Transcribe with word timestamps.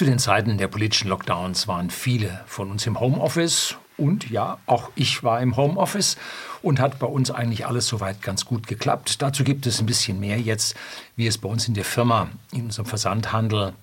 Zu 0.00 0.06
den 0.06 0.18
Zeiten 0.18 0.56
der 0.56 0.68
politischen 0.68 1.08
Lockdowns 1.10 1.68
waren 1.68 1.90
viele 1.90 2.40
von 2.46 2.70
uns 2.70 2.86
im 2.86 2.98
Homeoffice 3.00 3.76
und 3.98 4.30
ja, 4.30 4.56
auch 4.64 4.88
ich 4.94 5.22
war 5.22 5.42
im 5.42 5.58
Homeoffice 5.58 6.16
und 6.62 6.80
hat 6.80 6.98
bei 6.98 7.06
uns 7.06 7.30
eigentlich 7.30 7.66
alles 7.66 7.86
soweit 7.86 8.22
ganz 8.22 8.46
gut 8.46 8.66
geklappt. 8.66 9.20
Dazu 9.20 9.44
gibt 9.44 9.66
es 9.66 9.78
ein 9.78 9.84
bisschen 9.84 10.18
mehr 10.18 10.40
jetzt, 10.40 10.74
wie 11.16 11.26
es 11.26 11.36
bei 11.36 11.50
uns 11.50 11.68
in 11.68 11.74
der 11.74 11.84
Firma, 11.84 12.30
in 12.50 12.64
unserem 12.64 12.86
Versandhandel 12.86 13.74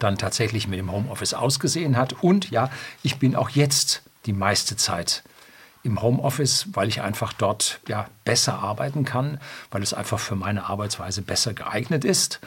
dann 0.00 0.18
tatsächlich 0.18 0.66
mit 0.66 0.80
dem 0.80 0.90
Homeoffice 0.90 1.34
ausgesehen 1.34 1.96
hat. 1.96 2.14
Und 2.20 2.50
ja, 2.50 2.68
ich 3.04 3.20
bin 3.20 3.36
auch 3.36 3.50
jetzt 3.50 4.02
die 4.26 4.32
meiste 4.32 4.76
Zeit 4.76 5.22
im 5.84 6.02
Homeoffice, 6.02 6.66
weil 6.72 6.88
ich 6.88 7.00
einfach 7.00 7.32
dort 7.32 7.78
ja, 7.86 8.08
besser 8.24 8.58
arbeiten 8.58 9.04
kann, 9.04 9.38
weil 9.70 9.84
es 9.84 9.94
einfach 9.94 10.18
für 10.18 10.34
meine 10.34 10.64
Arbeitsweise 10.64 11.22
besser 11.22 11.54
geeignet 11.54 12.04
ist. 12.04 12.40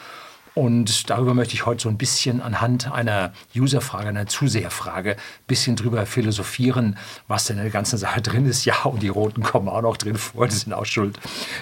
Und 0.54 1.10
darüber 1.10 1.34
möchte 1.34 1.54
ich 1.54 1.66
heute 1.66 1.82
so 1.82 1.88
ein 1.88 1.98
bisschen 1.98 2.42
anhand 2.42 2.90
einer 2.90 3.32
Userfrage, 3.54 4.08
einer 4.08 4.26
Zuseherfrage, 4.26 5.12
ein 5.12 5.46
bisschen 5.46 5.76
drüber 5.76 6.06
philosophieren, 6.06 6.96
was 7.28 7.46
denn 7.46 7.58
in 7.58 7.64
der 7.64 7.72
ganzen 7.72 7.98
Sache 7.98 8.20
drin 8.20 8.46
ist. 8.46 8.64
Ja, 8.64 8.82
und 8.84 9.02
die 9.02 9.08
Roten 9.08 9.42
kommen 9.42 9.68
auch 9.68 9.82
noch 9.82 9.96
drin 9.96 10.16
vor, 10.16 10.48
die 10.48 10.54
sind 10.54 10.72
auch 10.72 10.86
schuld, 10.86 11.18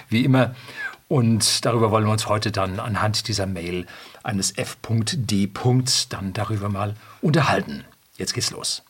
wie 0.09 0.23
immer. 0.23 0.55
Und 1.07 1.65
darüber 1.65 1.91
wollen 1.91 2.05
wir 2.05 2.11
uns 2.11 2.27
heute 2.27 2.51
dann 2.51 2.79
anhand 2.79 3.27
dieser 3.27 3.45
Mail 3.45 3.85
eines 4.23 4.51
F.D. 4.57 5.51
dann 6.09 6.33
darüber 6.33 6.69
mal 6.69 6.95
unterhalten. 7.21 7.85
Jetzt 8.17 8.33
geht's 8.33 8.51
los. 8.51 8.83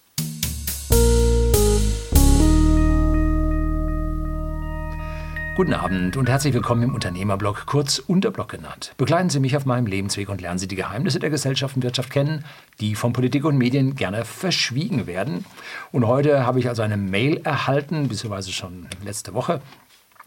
Guten 5.57 5.73
Abend 5.73 6.17
und 6.17 6.29
herzlich 6.29 6.53
willkommen 6.53 6.84
im 6.84 6.93
Unternehmerblog, 6.93 7.65
kurz 7.65 7.98
Unterblog 7.98 8.48
genannt. 8.48 8.93
Begleiten 8.98 9.31
Sie 9.31 9.39
mich 9.39 9.57
auf 9.57 9.65
meinem 9.65 9.88
Lebensweg 9.88 10.29
und 10.29 10.39
lernen 10.39 10.59
Sie 10.59 10.67
die 10.67 10.75
Geheimnisse 10.75 11.17
der 11.17 11.31
Gesellschaft 11.31 11.75
und 11.75 11.81
Wirtschaft 11.81 12.11
kennen, 12.11 12.45
die 12.79 12.93
von 12.93 13.11
Politik 13.11 13.43
und 13.43 13.57
Medien 13.57 13.95
gerne 13.95 14.23
verschwiegen 14.23 15.07
werden. 15.07 15.45
Und 15.91 16.05
heute 16.05 16.45
habe 16.45 16.59
ich 16.59 16.70
also 16.70 16.84
eine 16.84 16.95
Mail 16.95 17.41
erhalten, 17.43 18.07
beziehungsweise 18.07 18.51
schon 18.51 18.85
letzte 19.04 19.34
Woche 19.34 19.59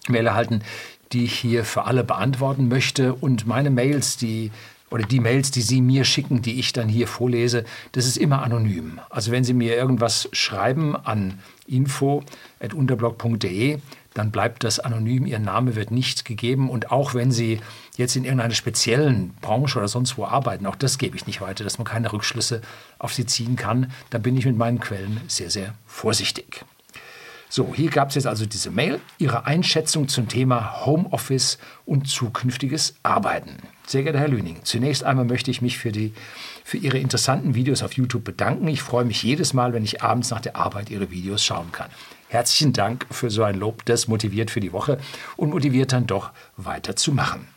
Mail 0.09 0.27
erhalten, 0.27 0.63
die 1.13 1.27
ich 1.27 1.39
hier 1.39 1.65
für 1.65 1.85
alle 1.85 2.03
beantworten 2.03 2.67
möchte. 2.67 3.15
Und 3.15 3.47
meine 3.47 3.71
Mails, 3.71 4.17
die 4.17 4.51
oder 4.91 5.05
die 5.05 5.21
Mails, 5.21 5.53
die 5.53 5.63
Sie 5.63 5.81
mir 5.81 6.03
schicken, 6.03 6.43
die 6.43 6.59
ich 6.59 6.73
dann 6.73 6.89
hier 6.89 7.07
vorlese, 7.07 7.65
das 7.93 8.07
ist 8.07 8.17
immer 8.17 8.43
anonym. 8.43 8.99
Also 9.09 9.31
wenn 9.31 9.45
Sie 9.45 9.55
mir 9.55 9.77
irgendwas 9.77 10.29
schreiben 10.33 10.97
an 10.97 11.39
info.unterblog.de, 11.69 13.79
dann 14.15 14.31
bleibt 14.31 14.65
das 14.65 14.81
anonym, 14.81 15.27
Ihr 15.27 15.39
Name 15.39 15.77
wird 15.77 15.91
nicht 15.91 16.25
gegeben 16.25 16.69
und 16.69 16.91
auch 16.91 17.15
wenn 17.15 17.31
Sie 17.31 17.61
jetzt 17.97 18.17
in 18.17 18.25
irgendeiner 18.25 18.55
speziellen 18.55 19.35
Branche 19.41 19.79
oder 19.79 19.89
sonst 19.89 20.17
wo 20.17 20.25
arbeiten, 20.25 20.67
auch 20.67 20.77
das 20.77 20.99
gebe 20.99 21.17
ich 21.17 21.27
nicht 21.27 21.41
weiter, 21.41 21.65
dass 21.65 21.79
man 21.79 21.87
keine 21.87 22.13
Rückschlüsse 22.13 22.61
auf 22.99 23.15
Sie 23.15 23.27
ziehen 23.27 23.57
kann, 23.57 23.93
da 24.11 24.19
bin 24.19 24.37
ich 24.37 24.47
mit 24.47 24.57
meinen 24.57 24.81
Quellen 24.81 25.21
sehr, 25.29 25.51
sehr 25.51 25.75
vorsichtig. 25.87 26.65
So, 27.53 27.75
hier 27.75 27.91
gab 27.91 28.11
es 28.11 28.15
jetzt 28.15 28.29
also 28.29 28.47
diese 28.47 28.71
Mail, 28.71 29.01
Ihre 29.19 29.45
Einschätzung 29.45 30.07
zum 30.07 30.29
Thema 30.29 30.87
Homeoffice 30.87 31.59
und 31.85 32.07
zukünftiges 32.07 32.95
Arbeiten. 33.03 33.57
Sehr 33.89 34.05
geehrter 34.05 34.21
Herr 34.21 34.29
Lüning, 34.29 34.59
zunächst 34.63 35.03
einmal 35.03 35.25
möchte 35.25 35.51
ich 35.51 35.61
mich 35.61 35.77
für, 35.77 35.91
die, 35.91 36.15
für 36.63 36.77
Ihre 36.77 36.99
interessanten 36.99 37.57
Videos 37.57 37.83
auf 37.83 37.95
YouTube 37.95 38.23
bedanken. 38.23 38.69
Ich 38.69 38.83
freue 38.83 39.05
mich 39.05 39.25
jedes 39.25 39.53
Mal, 39.53 39.73
wenn 39.73 39.83
ich 39.83 40.01
abends 40.01 40.31
nach 40.31 40.41
der 40.41 40.55
Arbeit 40.55 40.91
Ihre 40.91 41.11
Videos 41.11 41.45
schauen 41.45 41.73
kann. 41.73 41.91
Herzlichen 42.31 42.73
Dank 42.73 43.07
für 43.11 43.29
so 43.29 43.43
ein 43.43 43.59
Lob. 43.59 43.85
Das 43.87 44.07
motiviert 44.07 44.53
für 44.53 44.61
die 44.61 44.73
Woche 44.73 44.99
und 45.37 45.51
motiviert 45.51 45.93
dann 45.93 46.07
doch 46.07 46.31
weiterzumachen. 46.57 47.49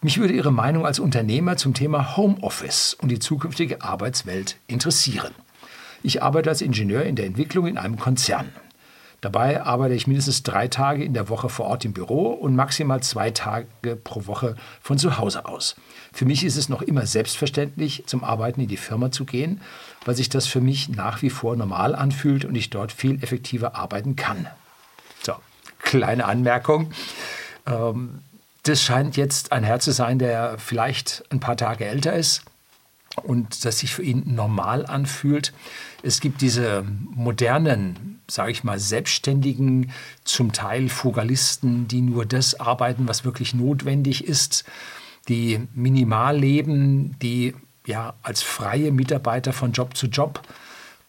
Mich 0.00 0.16
würde 0.16 0.32
Ihre 0.32 0.50
Meinung 0.50 0.86
als 0.86 0.98
Unternehmer 0.98 1.58
zum 1.58 1.74
Thema 1.74 2.16
Homeoffice 2.16 2.94
und 2.94 3.10
die 3.10 3.18
zukünftige 3.18 3.82
Arbeitswelt 3.82 4.56
interessieren. 4.68 5.34
Ich 6.02 6.22
arbeite 6.22 6.48
als 6.48 6.62
Ingenieur 6.62 7.02
in 7.02 7.14
der 7.14 7.26
Entwicklung 7.26 7.66
in 7.66 7.76
einem 7.76 7.98
Konzern. 7.98 8.48
Dabei 9.20 9.62
arbeite 9.62 9.94
ich 9.94 10.06
mindestens 10.06 10.44
drei 10.44 10.68
Tage 10.68 11.02
in 11.02 11.12
der 11.12 11.28
Woche 11.28 11.48
vor 11.48 11.66
Ort 11.66 11.84
im 11.84 11.92
Büro 11.92 12.28
und 12.28 12.54
maximal 12.54 13.02
zwei 13.02 13.32
Tage 13.32 13.96
pro 13.96 14.26
Woche 14.26 14.54
von 14.80 14.96
zu 14.96 15.18
Hause 15.18 15.46
aus. 15.46 15.74
Für 16.12 16.24
mich 16.24 16.44
ist 16.44 16.56
es 16.56 16.68
noch 16.68 16.82
immer 16.82 17.04
selbstverständlich, 17.04 18.04
zum 18.06 18.22
Arbeiten 18.22 18.60
in 18.60 18.68
die 18.68 18.76
Firma 18.76 19.10
zu 19.10 19.24
gehen, 19.24 19.60
weil 20.04 20.14
sich 20.14 20.28
das 20.28 20.46
für 20.46 20.60
mich 20.60 20.88
nach 20.88 21.20
wie 21.22 21.30
vor 21.30 21.56
normal 21.56 21.96
anfühlt 21.96 22.44
und 22.44 22.54
ich 22.54 22.70
dort 22.70 22.92
viel 22.92 23.20
effektiver 23.22 23.74
arbeiten 23.74 24.14
kann. 24.14 24.46
So, 25.22 25.34
kleine 25.80 26.24
Anmerkung. 26.26 26.92
Ähm, 27.66 28.20
das 28.62 28.82
scheint 28.82 29.16
jetzt 29.16 29.50
ein 29.50 29.64
Herr 29.64 29.80
zu 29.80 29.90
sein, 29.90 30.20
der 30.20 30.58
vielleicht 30.58 31.24
ein 31.30 31.40
paar 31.40 31.56
Tage 31.56 31.86
älter 31.86 32.12
ist 32.12 32.44
und 33.24 33.64
das 33.64 33.78
sich 33.78 33.94
für 33.94 34.02
ihn 34.02 34.22
normal 34.34 34.86
anfühlt. 34.86 35.52
Es 36.02 36.20
gibt 36.20 36.40
diese 36.40 36.84
modernen, 37.14 38.20
sage 38.28 38.50
ich 38.50 38.64
mal, 38.64 38.78
selbstständigen, 38.78 39.90
zum 40.24 40.52
Teil 40.52 40.88
Fugalisten, 40.88 41.88
die 41.88 42.00
nur 42.00 42.26
das 42.26 42.58
arbeiten, 42.58 43.08
was 43.08 43.24
wirklich 43.24 43.54
notwendig 43.54 44.24
ist, 44.24 44.64
die 45.28 45.60
minimal 45.74 46.38
leben, 46.38 47.18
die 47.20 47.54
ja 47.86 48.14
als 48.22 48.42
freie 48.42 48.92
Mitarbeiter 48.92 49.52
von 49.52 49.72
Job 49.72 49.96
zu 49.96 50.06
Job 50.06 50.42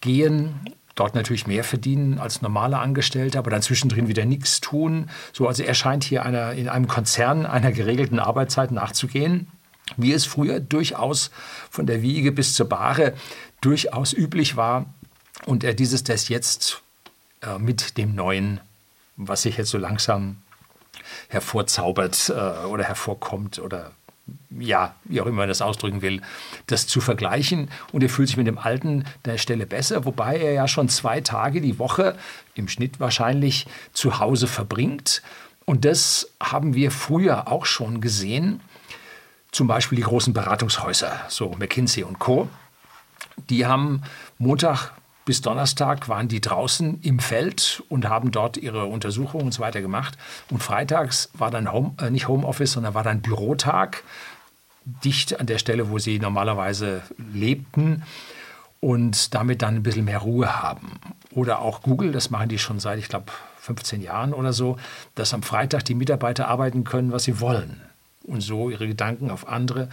gehen, 0.02 0.60
dort 0.96 1.16
natürlich 1.16 1.48
mehr 1.48 1.64
verdienen 1.64 2.20
als 2.20 2.42
normale 2.42 2.78
Angestellte, 2.78 3.38
aber 3.38 3.52
dann 3.52 3.62
zwischendrin 3.62 4.08
wieder 4.08 4.26
nichts 4.26 4.60
tun. 4.60 5.10
So, 5.32 5.48
also 5.48 5.64
er 5.64 5.74
scheint 5.74 6.04
hier 6.04 6.26
einer, 6.26 6.54
in 6.54 6.68
einem 6.68 6.88
Konzern 6.88 7.46
einer 7.46 7.72
geregelten 7.72 8.20
Arbeitszeit 8.20 8.72
nachzugehen 8.72 9.48
wie 9.98 10.14
es 10.14 10.26
früher 10.26 10.60
durchaus 10.60 11.32
von 11.70 11.86
der 11.86 12.02
Wiege 12.02 12.32
bis 12.32 12.54
zur 12.54 12.68
Bahre 12.68 13.14
durchaus 13.62 14.14
üblich 14.14 14.56
war 14.56 14.86
und 15.46 15.64
er 15.64 15.74
dieses 15.74 16.04
das 16.04 16.30
jetzt 16.30 16.82
äh, 17.42 17.58
mit 17.58 17.98
dem 17.98 18.16
Neuen, 18.16 18.60
was 19.16 19.44
sich 19.44 19.58
jetzt 19.58 19.70
so 19.70 19.78
langsam 19.78 20.38
hervorzaubert 21.30 22.30
äh, 22.30 22.66
oder 22.66 22.84
hervorkommt 22.84 23.60
oder 23.60 23.92
ja, 24.60 24.96
wie 25.06 25.22
auch 25.22 25.26
immer 25.26 25.38
man 25.38 25.48
das 25.48 25.62
ausdrücken 25.62 26.02
will, 26.02 26.22
das 26.68 26.88
zu 26.88 27.02
vergleichen. 27.02 27.70
Und 27.92 28.04
er 28.04 28.10
fühlt 28.10 28.28
sich 28.28 28.38
mit 28.38 28.48
dem 28.48 28.58
Alten 28.58 29.06
der 29.26 29.38
Stelle 29.38 29.66
besser, 29.66 30.06
wobei 30.06 30.38
er 30.38 30.54
ja 30.54 30.68
schon 30.68 30.90
zwei 30.90 31.22
Tage 31.22 31.62
die 31.62 31.80
Woche 31.80 32.16
im 32.54 32.68
Schnitt 32.68 33.00
wahrscheinlich 33.00 33.66
zu 33.94 34.20
Hause 34.20 34.48
verbringt. 34.48 35.22
Und 35.66 35.86
das 35.86 36.32
haben 36.42 36.74
wir 36.74 36.92
früher 36.92 37.48
auch 37.48 37.66
schon 37.66 38.02
gesehen. 38.02 38.62
Zum 39.52 39.68
Beispiel 39.68 39.96
die 39.96 40.04
großen 40.04 40.34
Beratungshäuser, 40.34 41.22
so 41.28 41.56
McKinsey 41.58 42.04
und 42.04 42.20
Co. 42.20 42.48
Die 43.50 43.66
haben 43.66 44.04
Montag 44.38 44.92
bis 45.30 45.42
Donnerstag 45.44 46.10
waren 46.10 46.28
die 46.28 46.42
draußen 46.42 47.02
im 47.04 47.20
Feld 47.20 47.84
und 47.88 48.10
haben 48.10 48.32
dort 48.32 48.58
ihre 48.58 48.86
Untersuchungen 48.86 49.46
und 49.46 49.52
so 49.54 49.62
weiter 49.62 49.80
gemacht. 49.80 50.18
Und 50.50 50.64
freitags 50.64 51.30
war 51.36 51.52
dann 51.52 51.72
Home, 51.72 51.94
äh, 52.02 52.10
nicht 52.10 52.28
Homeoffice, 52.28 52.72
sondern 52.72 52.96
war 52.96 53.04
dann 53.04 53.22
Bürotag, 53.22 54.04
dicht 55.04 55.40
an 55.40 55.46
der 55.46 55.60
Stelle, 55.60 55.92
wo 55.92 56.00
sie 56.00 56.18
normalerweise 56.18 57.04
lebten 57.32 58.02
und 58.80 59.36
damit 59.36 59.62
dann 59.62 59.76
ein 59.76 59.84
bisschen 59.84 60.06
mehr 60.06 60.18
Ruhe 60.18 60.64
haben. 60.64 61.00
Oder 61.30 61.60
auch 61.60 61.84
Google, 61.84 62.12
das 62.12 62.32
machen 62.32 62.50
die 62.50 62.58
schon 62.58 62.80
seit, 62.80 62.98
ich 62.98 63.08
glaube, 63.08 63.32
15 63.60 64.02
Jahren 64.02 64.34
oder 64.34 64.52
so, 64.52 64.78
dass 65.14 65.36
am 65.36 65.44
Freitag 65.44 65.86
die 65.86 65.94
Mitarbeiter 65.94 66.48
arbeiten 66.48 66.86
können, 66.86 67.12
was 67.12 67.26
sie 67.26 67.40
wollen 67.40 67.80
und 68.30 68.42
so 68.42 68.70
ihre 68.70 68.88
Gedanken 68.88 69.30
auf 69.30 69.48
andere 69.48 69.90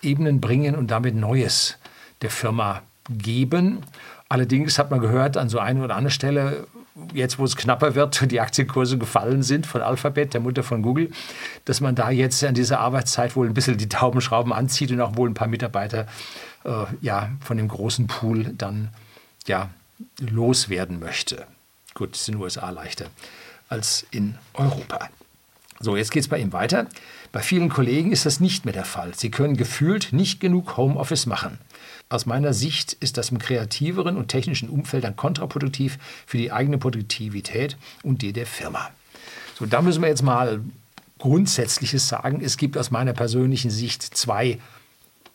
Ebenen 0.00 0.40
bringen 0.40 0.74
und 0.74 0.90
damit 0.90 1.14
Neues 1.14 1.76
der 2.22 2.30
Firma 2.30 2.82
geben. 3.08 3.80
Allerdings 4.28 4.78
hat 4.78 4.90
man 4.90 5.00
gehört, 5.00 5.36
an 5.36 5.48
so 5.48 5.58
einer 5.58 5.84
oder 5.84 5.96
anderen 5.96 6.12
Stelle, 6.12 6.66
jetzt 7.12 7.38
wo 7.38 7.44
es 7.44 7.56
knapper 7.56 7.94
wird, 7.94 8.30
die 8.30 8.40
Aktienkurse 8.40 8.98
gefallen 8.98 9.42
sind 9.42 9.66
von 9.66 9.82
Alphabet, 9.82 10.34
der 10.34 10.40
Mutter 10.40 10.62
von 10.62 10.82
Google, 10.82 11.10
dass 11.64 11.80
man 11.80 11.94
da 11.94 12.10
jetzt 12.10 12.42
an 12.44 12.54
dieser 12.54 12.80
Arbeitszeit 12.80 13.36
wohl 13.36 13.46
ein 13.46 13.54
bisschen 13.54 13.76
die 13.76 13.88
Taubenschrauben 13.88 14.52
anzieht 14.52 14.90
und 14.90 15.00
auch 15.00 15.16
wohl 15.16 15.28
ein 15.28 15.34
paar 15.34 15.48
Mitarbeiter 15.48 16.06
äh, 16.64 16.84
ja, 17.00 17.30
von 17.40 17.56
dem 17.56 17.68
großen 17.68 18.06
Pool 18.06 18.54
dann 18.56 18.88
ja, 19.46 19.70
loswerden 20.18 20.98
möchte. 20.98 21.46
Gut, 21.94 22.12
das 22.12 22.22
ist 22.22 22.28
in 22.28 22.34
den 22.36 22.42
USA 22.42 22.70
leichter 22.70 23.06
als 23.68 24.06
in 24.10 24.36
Europa. 24.54 25.08
So, 25.80 25.96
jetzt 25.96 26.10
geht 26.10 26.22
es 26.22 26.28
bei 26.28 26.38
ihm 26.38 26.52
weiter. 26.52 26.86
Bei 27.32 27.40
vielen 27.40 27.70
Kollegen 27.70 28.12
ist 28.12 28.26
das 28.26 28.40
nicht 28.40 28.66
mehr 28.66 28.74
der 28.74 28.84
Fall. 28.84 29.14
Sie 29.14 29.30
können 29.30 29.56
gefühlt 29.56 30.12
nicht 30.12 30.38
genug 30.38 30.76
Homeoffice 30.76 31.24
machen. 31.24 31.58
Aus 32.10 32.26
meiner 32.26 32.52
Sicht 32.52 32.92
ist 32.92 33.16
das 33.16 33.30
im 33.30 33.38
kreativeren 33.38 34.18
und 34.18 34.28
technischen 34.28 34.68
Umfeld 34.68 35.04
dann 35.04 35.16
kontraproduktiv 35.16 35.98
für 36.26 36.36
die 36.36 36.52
eigene 36.52 36.76
Produktivität 36.76 37.78
und 38.02 38.20
die 38.20 38.34
der 38.34 38.46
Firma. 38.46 38.90
So, 39.58 39.64
da 39.64 39.80
müssen 39.80 40.02
wir 40.02 40.10
jetzt 40.10 40.22
mal 40.22 40.60
Grundsätzliches 41.18 42.06
sagen. 42.06 42.42
Es 42.44 42.58
gibt 42.58 42.76
aus 42.76 42.90
meiner 42.90 43.14
persönlichen 43.14 43.70
Sicht 43.70 44.02
zwei 44.02 44.58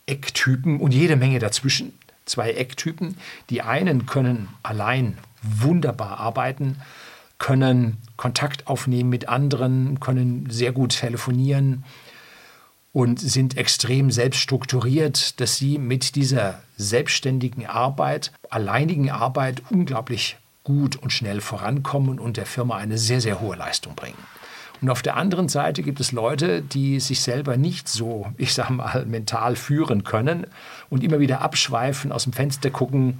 Ecktypen 0.05 0.79
und 0.79 0.93
jede 0.93 1.15
Menge 1.15 1.39
dazwischen. 1.39 1.93
Zwei 2.25 2.51
Ecktypen. 2.51 3.17
Die 3.49 3.63
einen 3.63 4.05
können 4.05 4.49
allein 4.61 5.17
wunderbar 5.41 6.19
arbeiten 6.19 6.75
können 7.39 7.97
Kontakt 8.15 8.67
aufnehmen 8.67 9.09
mit 9.09 9.29
anderen, 9.29 9.99
können 9.99 10.49
sehr 10.49 10.71
gut 10.71 10.97
telefonieren 10.97 11.83
und 12.93 13.19
sind 13.19 13.57
extrem 13.57 14.09
selbststrukturiert, 14.09 15.39
dass 15.39 15.57
sie 15.57 15.77
mit 15.77 16.15
dieser 16.15 16.61
selbstständigen 16.77 17.67
Arbeit, 17.67 18.31
alleinigen 18.49 19.11
Arbeit 19.11 19.61
unglaublich 19.69 20.37
gut 20.63 20.95
und 20.95 21.13
schnell 21.13 21.39
vorankommen 21.39 22.19
und 22.19 22.37
der 22.37 22.45
Firma 22.45 22.77
eine 22.77 22.97
sehr, 22.97 23.21
sehr 23.21 23.39
hohe 23.39 23.55
Leistung 23.55 23.95
bringen. 23.95 24.17
Und 24.81 24.89
auf 24.89 25.01
der 25.01 25.15
anderen 25.15 25.49
Seite 25.49 25.81
gibt 25.81 25.99
es 25.99 26.11
Leute, 26.11 26.61
die 26.61 26.99
sich 26.99 27.21
selber 27.21 27.57
nicht 27.57 27.87
so, 27.87 28.27
ich 28.37 28.53
sage 28.53 28.73
mal, 28.73 29.05
mental 29.05 29.55
führen 29.55 30.03
können 30.03 30.45
und 30.89 31.03
immer 31.03 31.19
wieder 31.19 31.41
abschweifen, 31.41 32.11
aus 32.11 32.23
dem 32.23 32.33
Fenster 32.33 32.69
gucken, 32.69 33.19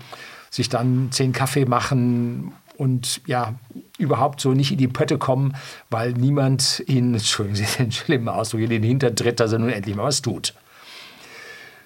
sich 0.50 0.70
dann 0.70 1.10
zehn 1.12 1.34
Kaffee 1.34 1.66
machen 1.66 2.52
und 2.78 3.22
ja, 3.26 3.56
überhaupt 3.98 4.40
so 4.40 4.54
nicht 4.54 4.72
in 4.72 4.78
die 4.78 4.88
Pötte 4.88 5.18
kommen, 5.18 5.56
weil 5.90 6.14
niemand 6.14 6.84
ihnen, 6.88 7.14
entschuldigen 7.16 7.56
Sie 7.56 7.78
den 7.78 7.92
schlimmen 7.92 8.30
Ausdruck, 8.30 8.62
in 8.62 8.70
den 8.70 8.84
Hintern 8.84 9.16
tritt, 9.16 9.40
dass 9.40 9.52
er 9.52 9.60
nun 9.60 9.70
endlich 9.70 9.96
mal 9.96 10.04
was 10.04 10.22
tut. 10.22 10.54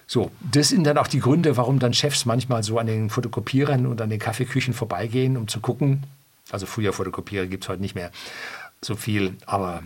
So, 0.06 0.30
das 0.40 0.68
sind 0.68 0.84
dann 0.84 0.98
auch 0.98 1.06
die 1.06 1.20
Gründe, 1.20 1.56
warum 1.56 1.78
dann 1.78 1.94
Chefs 1.94 2.26
manchmal 2.26 2.62
so 2.62 2.78
an 2.78 2.86
den 2.86 3.08
Fotokopierern 3.08 3.86
und 3.86 4.00
an 4.00 4.10
den 4.10 4.18
Kaffeeküchen 4.18 4.74
vorbeigehen, 4.74 5.38
um 5.38 5.48
zu 5.48 5.60
gucken. 5.60 6.02
Also 6.50 6.66
früher 6.66 6.92
Fotokopierer 6.92 7.46
gibt 7.46 7.64
es 7.64 7.70
heute 7.70 7.80
nicht 7.80 7.94
mehr 7.94 8.10
so 8.82 8.94
viel, 8.94 9.36
aber 9.46 9.82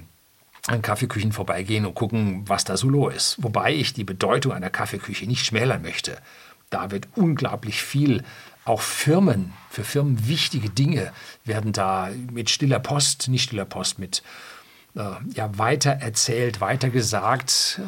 an 0.67 0.83
Kaffeeküchen 0.83 1.31
vorbeigehen 1.31 1.87
und 1.87 1.95
gucken, 1.95 2.43
was 2.47 2.65
da 2.65 2.77
so 2.77 2.89
los 2.89 3.15
ist. 3.15 3.37
Wobei 3.39 3.73
ich 3.73 3.93
die 3.93 4.03
Bedeutung 4.03 4.53
einer 4.53 4.71
Kaffeeküche 4.71 5.27
nicht 5.27 5.47
schmälern 5.47 5.83
möchte. 5.83 6.19
Da 6.71 6.91
wird 6.91 7.07
unglaublich 7.15 7.83
viel, 7.83 8.25
auch 8.67 8.81
Firmen, 8.81 9.53
für 9.71 9.85
Firmen 9.85 10.29
wichtige 10.29 10.69
Dinge 10.71 11.13
werden 11.45 11.73
da 11.73 12.11
mit 12.33 12.51
stiller 12.51 12.81
Post, 12.81 13.29
nicht 13.29 13.45
stiller 13.45 13.65
Post, 13.65 13.99
mit 13.99 14.23
äh, 14.97 15.03
ja, 15.35 15.57
weiter 15.59 15.91
erzählt, 15.91 16.61
weiter 16.61 16.91
gesagt. 16.91 17.81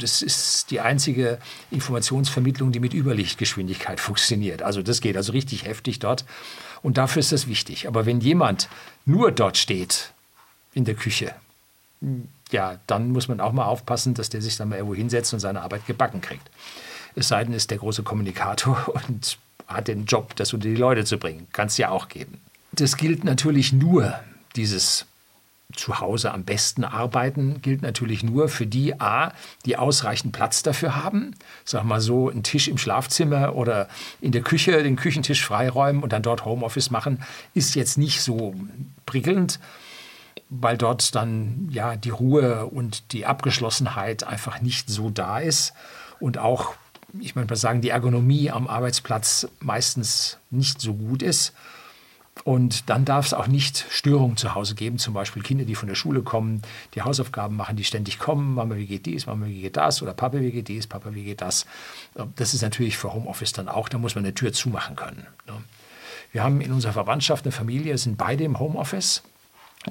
Das 0.00 0.22
ist 0.22 0.70
die 0.70 0.80
einzige 0.80 1.38
Informationsvermittlung, 1.70 2.72
die 2.72 2.80
mit 2.80 2.94
Überlichtgeschwindigkeit 2.94 4.00
funktioniert. 4.00 4.62
Also 4.62 4.82
das 4.82 5.00
geht 5.00 5.16
also 5.16 5.32
richtig 5.32 5.64
heftig 5.64 5.98
dort. 6.00 6.24
Und 6.82 6.98
dafür 6.98 7.20
ist 7.20 7.32
das 7.32 7.46
wichtig. 7.46 7.86
Aber 7.86 8.06
wenn 8.06 8.20
jemand 8.20 8.68
nur 9.04 9.30
dort 9.32 9.56
steht, 9.56 10.12
in 10.74 10.84
der 10.84 10.94
Küche, 10.94 11.34
ja, 12.50 12.78
dann 12.86 13.10
muss 13.10 13.28
man 13.28 13.40
auch 13.40 13.52
mal 13.52 13.64
aufpassen, 13.64 14.14
dass 14.14 14.30
der 14.30 14.42
sich 14.42 14.56
dann 14.56 14.68
mal 14.68 14.76
irgendwo 14.76 14.94
hinsetzt 14.94 15.32
und 15.34 15.40
seine 15.40 15.62
Arbeit 15.62 15.86
gebacken 15.86 16.20
kriegt. 16.20 16.48
Es 17.14 17.28
sei 17.28 17.44
denn, 17.44 17.52
ist 17.52 17.70
der 17.70 17.78
große 17.78 18.02
Kommunikator 18.02 18.94
und 19.08 19.38
hat 19.68 19.88
den 19.88 20.06
Job, 20.06 20.34
das 20.36 20.52
unter 20.52 20.68
die 20.68 20.74
Leute 20.74 21.04
zu 21.04 21.18
bringen. 21.18 21.46
Kann 21.52 21.68
es 21.68 21.76
ja 21.76 21.90
auch 21.90 22.08
geben. 22.08 22.40
Das 22.72 22.96
gilt 22.96 23.24
natürlich 23.24 23.72
nur, 23.72 24.18
dieses 24.56 25.06
zu 25.74 26.00
Hause 26.00 26.32
am 26.32 26.44
besten 26.44 26.82
arbeiten, 26.82 27.60
gilt 27.60 27.82
natürlich 27.82 28.22
nur 28.22 28.48
für 28.48 28.66
die 28.66 28.98
A, 29.00 29.32
die 29.66 29.76
ausreichend 29.76 30.32
Platz 30.32 30.62
dafür 30.62 30.96
haben. 30.96 31.34
Sag 31.64 31.84
mal 31.84 32.00
so, 32.00 32.30
einen 32.30 32.42
Tisch 32.42 32.68
im 32.68 32.78
Schlafzimmer 32.78 33.54
oder 33.54 33.88
in 34.22 34.32
der 34.32 34.40
Küche, 34.40 34.82
den 34.82 34.96
Küchentisch 34.96 35.44
freiräumen 35.44 36.02
und 36.02 36.12
dann 36.14 36.22
dort 36.22 36.46
Homeoffice 36.46 36.90
machen, 36.90 37.22
ist 37.52 37.74
jetzt 37.74 37.98
nicht 37.98 38.22
so 38.22 38.54
prickelnd 39.04 39.60
weil 40.50 40.78
dort 40.78 41.14
dann 41.14 41.68
ja 41.70 41.96
die 41.96 42.10
Ruhe 42.10 42.66
und 42.66 43.12
die 43.12 43.26
Abgeschlossenheit 43.26 44.24
einfach 44.24 44.60
nicht 44.60 44.88
so 44.88 45.10
da 45.10 45.38
ist 45.38 45.74
und 46.20 46.38
auch, 46.38 46.74
ich 47.20 47.34
möchte 47.34 47.52
mal 47.52 47.56
sagen, 47.56 47.80
die 47.80 47.90
Ergonomie 47.90 48.50
am 48.50 48.66
Arbeitsplatz 48.66 49.48
meistens 49.60 50.38
nicht 50.50 50.80
so 50.80 50.94
gut 50.94 51.22
ist. 51.22 51.54
Und 52.44 52.88
dann 52.88 53.04
darf 53.04 53.26
es 53.26 53.34
auch 53.34 53.48
nicht 53.48 53.86
Störungen 53.90 54.36
zu 54.36 54.54
Hause 54.54 54.74
geben, 54.74 54.98
zum 54.98 55.12
Beispiel 55.12 55.42
Kinder, 55.42 55.64
die 55.64 55.74
von 55.74 55.88
der 55.88 55.96
Schule 55.96 56.22
kommen, 56.22 56.62
die 56.94 57.02
Hausaufgaben 57.02 57.56
machen, 57.56 57.76
die 57.76 57.84
ständig 57.84 58.18
kommen, 58.18 58.54
Mama, 58.54 58.76
wie 58.76 58.86
geht 58.86 59.06
dies, 59.06 59.26
Mama, 59.26 59.46
wie 59.46 59.60
geht 59.60 59.76
das 59.76 60.02
oder 60.02 60.14
Papa, 60.14 60.40
wie 60.40 60.52
geht 60.52 60.68
dies, 60.68 60.86
Papa, 60.86 61.14
wie 61.14 61.24
geht 61.24 61.40
das. 61.40 61.66
Das 62.36 62.54
ist 62.54 62.62
natürlich 62.62 62.96
für 62.96 63.12
Homeoffice 63.12 63.52
dann 63.52 63.68
auch, 63.68 63.88
da 63.88 63.98
muss 63.98 64.14
man 64.14 64.24
eine 64.24 64.34
Tür 64.34 64.52
zumachen 64.52 64.94
können. 64.94 65.26
Ne? 65.46 65.54
Wir 66.30 66.44
haben 66.44 66.60
in 66.60 66.72
unserer 66.72 66.92
Verwandtschaft 66.92 67.44
eine 67.44 67.52
Familie, 67.52 67.98
sind 67.98 68.18
beide 68.18 68.44
im 68.44 68.58
Homeoffice. 68.58 69.22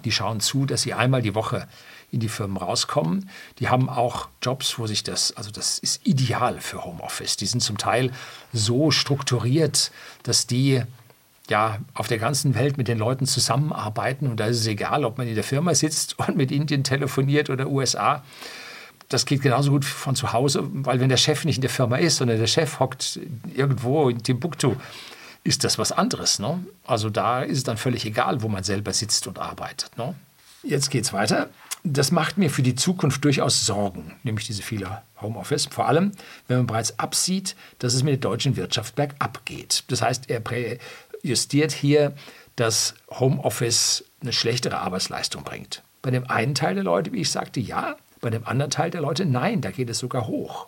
Die 0.03 0.11
schauen 0.11 0.39
zu, 0.39 0.65
dass 0.65 0.81
sie 0.81 0.94
einmal 0.94 1.21
die 1.21 1.35
Woche 1.35 1.67
in 2.11 2.19
die 2.19 2.29
Firmen 2.29 2.57
rauskommen. 2.57 3.29
Die 3.59 3.69
haben 3.69 3.89
auch 3.89 4.29
Jobs, 4.41 4.79
wo 4.79 4.88
sich 4.88 5.03
das, 5.03 5.35
also 5.35 5.51
das 5.51 5.77
ist 5.79 6.05
ideal 6.05 6.59
für 6.61 6.83
Homeoffice. 6.85 7.35
Die 7.38 7.45
sind 7.45 7.61
zum 7.61 7.77
Teil 7.77 8.11
so 8.53 8.91
strukturiert, 8.91 9.91
dass 10.23 10.47
die 10.47 10.83
ja 11.49 11.79
auf 11.94 12.07
der 12.07 12.17
ganzen 12.17 12.55
Welt 12.55 12.77
mit 12.77 12.88
den 12.88 12.97
Leuten 12.97 13.25
zusammenarbeiten 13.25 14.27
und 14.27 14.39
da 14.39 14.47
ist 14.47 14.59
es 14.59 14.67
egal, 14.67 15.05
ob 15.05 15.17
man 15.17 15.27
in 15.27 15.35
der 15.35 15.44
Firma 15.44 15.73
sitzt 15.73 16.19
und 16.19 16.35
mit 16.35 16.51
Indien 16.51 16.83
telefoniert 16.83 17.49
oder 17.49 17.67
USA. 17.67 18.23
Das 19.09 19.25
geht 19.25 19.41
genauso 19.41 19.71
gut 19.71 19.85
von 19.85 20.15
zu 20.15 20.33
Hause, 20.33 20.63
weil 20.63 20.99
wenn 20.99 21.07
der 21.07 21.17
Chef 21.17 21.45
nicht 21.45 21.57
in 21.57 21.61
der 21.61 21.69
Firma 21.69 21.97
ist, 21.97 22.17
sondern 22.17 22.39
der 22.39 22.47
Chef 22.47 22.79
hockt 22.79 23.19
irgendwo 23.55 24.09
in 24.09 24.21
Timbuktu, 24.21 24.75
ist 25.47 25.63
das 25.63 25.77
was 25.79 25.94
anderes. 25.94 26.39
Ne? 26.39 26.63
Also 26.85 27.09
da 27.09 27.41
ist 27.41 27.57
es 27.57 27.63
dann 27.63 27.77
völlig 27.77 28.05
egal, 28.05 28.41
wo 28.41 28.49
man 28.49 28.63
selber 28.63 28.91
sitzt 28.91 29.27
und 29.27 29.39
arbeitet. 29.39 29.97
Ne? 29.97 30.13
Jetzt 30.61 30.91
geht 30.91 31.05
es 31.05 31.13
weiter. 31.13 31.49
Das 31.83 32.11
macht 32.11 32.38
mir 32.38 32.49
für 32.49 32.63
die 32.63 32.75
Zukunft 32.75 33.23
durchaus 33.23 33.65
Sorgen, 33.65 34.15
nämlich 34.23 34.45
diese 34.45 34.61
viele 34.61 35.01
Homeoffice. 35.21 35.67
Vor 35.67 35.88
allem, 35.88 36.11
wenn 36.47 36.57
man 36.57 36.67
bereits 36.67 36.99
absieht, 36.99 37.55
dass 37.79 37.94
es 37.94 38.03
mit 38.03 38.11
der 38.11 38.29
deutschen 38.29 38.57
Wirtschaft 38.57 38.95
bergab 38.95 39.45
geht. 39.45 39.85
Das 39.88 40.01
heißt, 40.01 40.29
er 40.29 40.41
justiert 41.23 41.71
hier, 41.71 42.13
dass 42.57 42.95
Homeoffice 43.09 44.03
eine 44.21 44.33
schlechtere 44.33 44.79
Arbeitsleistung 44.79 45.44
bringt. 45.44 45.81
Bei 46.01 46.11
dem 46.11 46.29
einen 46.29 46.55
Teil 46.55 46.75
der 46.75 46.83
Leute, 46.83 47.13
wie 47.13 47.21
ich 47.21 47.31
sagte, 47.31 47.61
ja. 47.61 47.95
Bei 48.19 48.31
dem 48.31 48.45
anderen 48.47 48.71
Teil 48.71 48.89
der 48.89 49.01
Leute, 49.01 49.25
nein, 49.25 49.61
da 49.61 49.71
geht 49.71 49.89
es 49.89 49.99
sogar 49.99 50.27
hoch 50.27 50.67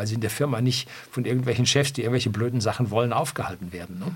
weil 0.00 0.06
sie 0.06 0.14
in 0.14 0.22
der 0.22 0.30
Firma 0.30 0.62
nicht 0.62 0.88
von 1.10 1.26
irgendwelchen 1.26 1.66
Chefs, 1.66 1.92
die 1.92 2.00
irgendwelche 2.00 2.30
blöden 2.30 2.62
Sachen 2.62 2.90
wollen, 2.90 3.12
aufgehalten 3.12 3.70
werden. 3.70 3.98
Ne? 3.98 4.06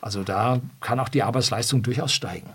Also 0.00 0.22
da 0.22 0.60
kann 0.80 1.00
auch 1.00 1.08
die 1.08 1.24
Arbeitsleistung 1.24 1.82
durchaus 1.82 2.12
steigen. 2.12 2.50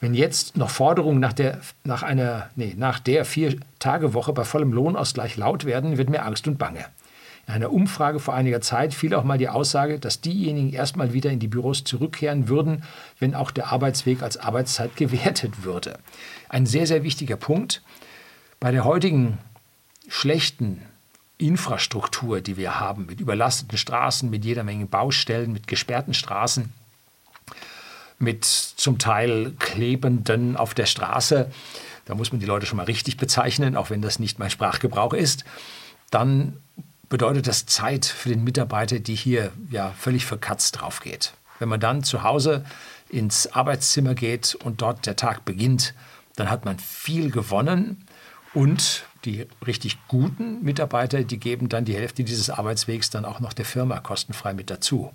Wenn 0.00 0.14
jetzt 0.14 0.56
noch 0.56 0.68
Forderungen 0.68 1.20
nach 1.20 1.32
der, 1.32 1.60
nach 1.84 2.02
einer, 2.02 2.50
nee, 2.56 2.74
nach 2.76 2.98
der 2.98 3.24
Vier-Tage-Woche 3.24 4.32
bei 4.32 4.42
vollem 4.42 4.72
Lohnausgleich 4.72 5.36
laut 5.36 5.64
werden, 5.64 5.96
wird 5.96 6.10
mir 6.10 6.24
Angst 6.24 6.48
und 6.48 6.58
Bange. 6.58 6.86
In 7.46 7.54
einer 7.54 7.72
Umfrage 7.72 8.18
vor 8.18 8.34
einiger 8.34 8.60
Zeit 8.60 8.92
fiel 8.92 9.14
auch 9.14 9.22
mal 9.22 9.38
die 9.38 9.48
Aussage, 9.48 10.00
dass 10.00 10.20
diejenigen 10.20 10.72
erstmal 10.72 11.12
wieder 11.12 11.30
in 11.30 11.38
die 11.38 11.46
Büros 11.46 11.84
zurückkehren 11.84 12.48
würden, 12.48 12.82
wenn 13.20 13.36
auch 13.36 13.52
der 13.52 13.70
Arbeitsweg 13.70 14.22
als 14.22 14.38
Arbeitszeit 14.38 14.96
gewertet 14.96 15.62
würde. 15.62 16.00
Ein 16.48 16.66
sehr, 16.66 16.88
sehr 16.88 17.04
wichtiger 17.04 17.36
Punkt. 17.36 17.80
Bei 18.58 18.72
der 18.72 18.84
heutigen 18.84 19.38
schlechten 20.08 20.82
Infrastruktur, 21.38 22.40
die 22.40 22.56
wir 22.56 22.80
haben, 22.80 23.06
mit 23.06 23.20
überlasteten 23.20 23.78
Straßen, 23.78 24.28
mit 24.28 24.44
jeder 24.44 24.64
Menge 24.64 24.86
Baustellen, 24.86 25.52
mit 25.52 25.66
gesperrten 25.66 26.14
Straßen, 26.14 26.72
mit 28.18 28.44
zum 28.44 28.98
Teil 28.98 29.52
klebenden 29.58 30.56
auf 30.56 30.74
der 30.74 30.86
Straße, 30.86 31.50
da 32.06 32.14
muss 32.14 32.32
man 32.32 32.40
die 32.40 32.46
Leute 32.46 32.66
schon 32.66 32.78
mal 32.78 32.84
richtig 32.84 33.16
bezeichnen, 33.18 33.76
auch 33.76 33.90
wenn 33.90 34.02
das 34.02 34.18
nicht 34.18 34.38
mein 34.38 34.50
Sprachgebrauch 34.50 35.12
ist, 35.12 35.44
dann 36.10 36.56
bedeutet 37.08 37.46
das 37.46 37.66
Zeit 37.66 38.06
für 38.06 38.30
den 38.30 38.44
Mitarbeiter, 38.44 38.98
die 38.98 39.14
hier 39.14 39.52
ja 39.70 39.92
völlig 39.92 40.24
verkatzt 40.26 40.80
drauf 40.80 41.00
geht. 41.00 41.34
Wenn 41.58 41.68
man 41.68 41.80
dann 41.80 42.04
zu 42.04 42.22
Hause 42.22 42.64
ins 43.08 43.52
Arbeitszimmer 43.52 44.14
geht 44.14 44.54
und 44.54 44.82
dort 44.82 45.06
der 45.06 45.16
Tag 45.16 45.44
beginnt, 45.44 45.94
dann 46.36 46.50
hat 46.50 46.64
man 46.64 46.78
viel 46.78 47.30
gewonnen 47.30 48.04
und 48.54 49.04
die 49.24 49.46
richtig 49.66 49.98
guten 50.08 50.62
Mitarbeiter, 50.62 51.22
die 51.22 51.38
geben 51.38 51.68
dann 51.68 51.84
die 51.84 51.94
Hälfte 51.94 52.24
dieses 52.24 52.50
Arbeitswegs 52.50 53.10
dann 53.10 53.24
auch 53.24 53.40
noch 53.40 53.52
der 53.52 53.64
Firma 53.64 54.00
kostenfrei 54.00 54.54
mit 54.54 54.70
dazu. 54.70 55.12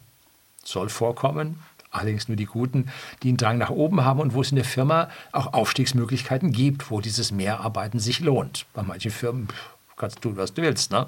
Soll 0.64 0.90
vorkommen, 0.90 1.60
allerdings 1.92 2.28
nur 2.28 2.38
die 2.38 2.46
Guten, 2.46 2.90
die 3.22 3.30
einen 3.30 3.38
Drang 3.38 3.58
nach 3.58 3.70
oben 3.70 4.04
haben 4.04 4.20
und 4.20 4.34
wo 4.34 4.42
es 4.42 4.52
in 4.52 4.56
der 4.56 4.66
Firma 4.66 5.10
auch 5.32 5.54
Aufstiegsmöglichkeiten 5.54 6.52
gibt, 6.52 6.90
wo 6.90 7.02
dieses 7.02 7.32
Mehrarbeiten 7.32 8.00
sich 8.00 8.20
lohnt. 8.20 8.66
Bei 8.74 8.84
manchen 8.84 9.12
Firmen 9.12 9.48
kannst 9.96 10.18
du 10.18 10.30
tun, 10.30 10.38
was 10.38 10.54
du 10.54 10.62
willst, 10.62 10.92
ne? 10.92 11.08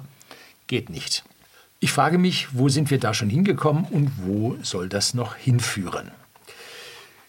Geht 0.66 0.90
nicht. 0.90 1.24
Ich 1.78 1.92
frage 1.92 2.18
mich, 2.18 2.54
wo 2.54 2.68
sind 2.68 2.90
wir 2.90 2.98
da 2.98 3.12
schon 3.12 3.28
hingekommen 3.28 3.84
und 3.84 4.10
wo 4.24 4.56
soll 4.62 4.88
das 4.88 5.14
noch 5.14 5.36
hinführen? 5.36 6.10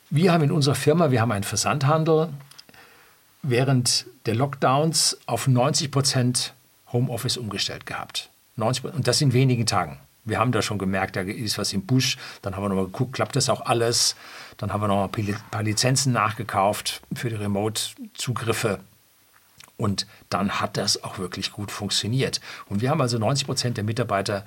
Wir 0.10 0.32
haben 0.32 0.44
in 0.44 0.52
unserer 0.52 0.76
Firma, 0.76 1.12
wir 1.12 1.20
haben 1.20 1.34
einen 1.34 1.44
Versandhandel, 1.44 2.30
während 3.44 4.06
der 4.26 4.36
Lockdowns 4.36 5.18
auf 5.26 5.48
90 5.48 5.92
Prozent 5.92 6.54
Homeoffice 6.92 7.38
umgestellt 7.38 7.86
gehabt. 7.86 8.30
90, 8.56 8.86
und 8.86 9.08
das 9.08 9.22
in 9.22 9.34
wenigen 9.34 9.66
Tagen. 9.66 10.00
Wir 10.26 10.40
haben 10.40 10.52
da 10.52 10.62
schon 10.62 10.78
gemerkt, 10.78 11.16
da 11.16 11.22
ist 11.22 11.58
was 11.58 11.72
im 11.72 11.86
Busch. 11.86 12.18
Dann 12.42 12.56
haben 12.56 12.64
wir 12.64 12.70
nochmal 12.70 12.86
geguckt, 12.86 13.14
klappt 13.14 13.36
das 13.36 13.50
auch 13.50 13.62
alles? 13.62 14.16
Dann 14.58 14.74
haben 14.74 14.82
wir 14.82 14.88
noch 14.90 15.10
ein 15.10 15.36
paar 15.52 15.64
Lizenzen 15.64 16.12
nachgekauft 16.12 17.02
für 17.14 17.30
die 17.30 17.36
Remote-Zugriffe. 17.36 18.80
Und 19.78 20.08
dann 20.30 20.60
hat 20.60 20.76
das 20.76 21.04
auch 21.04 21.18
wirklich 21.20 21.52
gut 21.52 21.72
funktioniert. 21.72 22.42
Und 22.68 22.82
wir 22.82 22.90
haben 22.90 23.00
also 23.00 23.18
90 23.18 23.46
Prozent 23.46 23.78
der 23.78 23.84
Mitarbeiter 23.84 24.44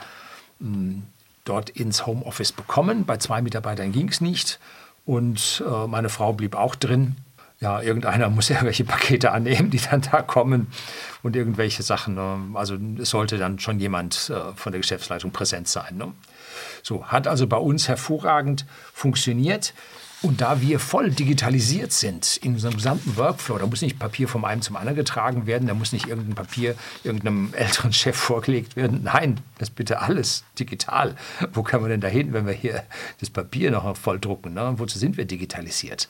mh, 0.59 0.69
hm, 0.69 1.03
dort 1.45 1.71
ins 1.71 2.07
Homeoffice 2.07 2.53
bekommen. 2.53 3.07
Bei 3.07 3.17
zwei 3.17 3.41
Mitarbeitern 3.41 3.93
ging 3.93 4.09
es 4.09 4.21
nicht. 4.21 4.59
Und 5.07 5.63
äh, 5.67 5.87
meine 5.87 6.09
Frau 6.09 6.33
blieb 6.33 6.55
auch 6.55 6.75
drin. 6.75 7.17
Ja, 7.61 7.83
irgendeiner 7.83 8.31
muss 8.31 8.49
irgendwelche 8.49 8.85
Pakete 8.85 9.33
annehmen, 9.33 9.71
die 9.71 9.79
dann 9.79 10.01
da 10.01 10.23
kommen 10.23 10.69
und 11.23 11.37
irgendwelche 11.37 11.83
Sachen. 11.83 12.15
Ne? 12.15 12.39
Also 12.55 12.77
es 12.99 13.11
sollte 13.11 13.37
dann 13.37 13.59
schon 13.59 13.79
jemand 13.79 14.31
äh, 14.31 14.55
von 14.57 14.73
der 14.73 14.81
Geschäftsleitung 14.81 15.31
präsent 15.31 15.69
sein. 15.69 15.97
Ne? 15.97 16.13
So, 16.83 17.07
hat 17.07 17.27
also 17.27 17.47
bei 17.47 17.59
uns 17.59 17.87
hervorragend 17.87 18.65
funktioniert. 18.93 19.75
Und 20.23 20.43
da 20.43 20.61
wir 20.61 20.81
voll 20.81 21.11
digitalisiert 21.11 21.93
sind 21.93 22.37
in 22.39 22.53
unserem 22.53 22.75
gesamten 22.75 23.17
Workflow, 23.17 23.57
da 23.57 23.65
muss 23.65 23.81
nicht 23.81 23.99
Papier 23.99 24.29
vom 24.29 24.45
einen 24.45 24.61
zum 24.61 24.77
anderen 24.77 24.97
getragen 24.97 25.47
werden, 25.47 25.67
da 25.67 25.73
muss 25.73 25.93
nicht 25.93 26.09
irgendein 26.09 26.35
Papier 26.35 26.75
irgendeinem 27.05 27.55
älteren 27.55 27.95
Chef 27.95 28.17
vorgelegt 28.19 28.77
werden. 28.77 29.01
Nein, 29.03 29.41
das 29.59 29.71
bitte 29.71 30.01
alles 30.01 30.45
digital. 30.59 31.17
Wo 31.53 31.63
kann 31.63 31.81
man 31.81 31.89
denn 31.89 32.03
da 32.03 32.09
hin, 32.09 32.35
wenn 32.35 32.47
wir 32.47 32.53
hier 32.53 32.85
das 33.21 33.31
Papier 33.31 33.71
noch 33.71 33.97
voll 33.97 34.19
drucken? 34.19 34.53
Ne? 34.53 34.75
Wozu 34.77 34.99
sind 34.99 35.17
wir 35.17 35.25
digitalisiert? 35.25 36.09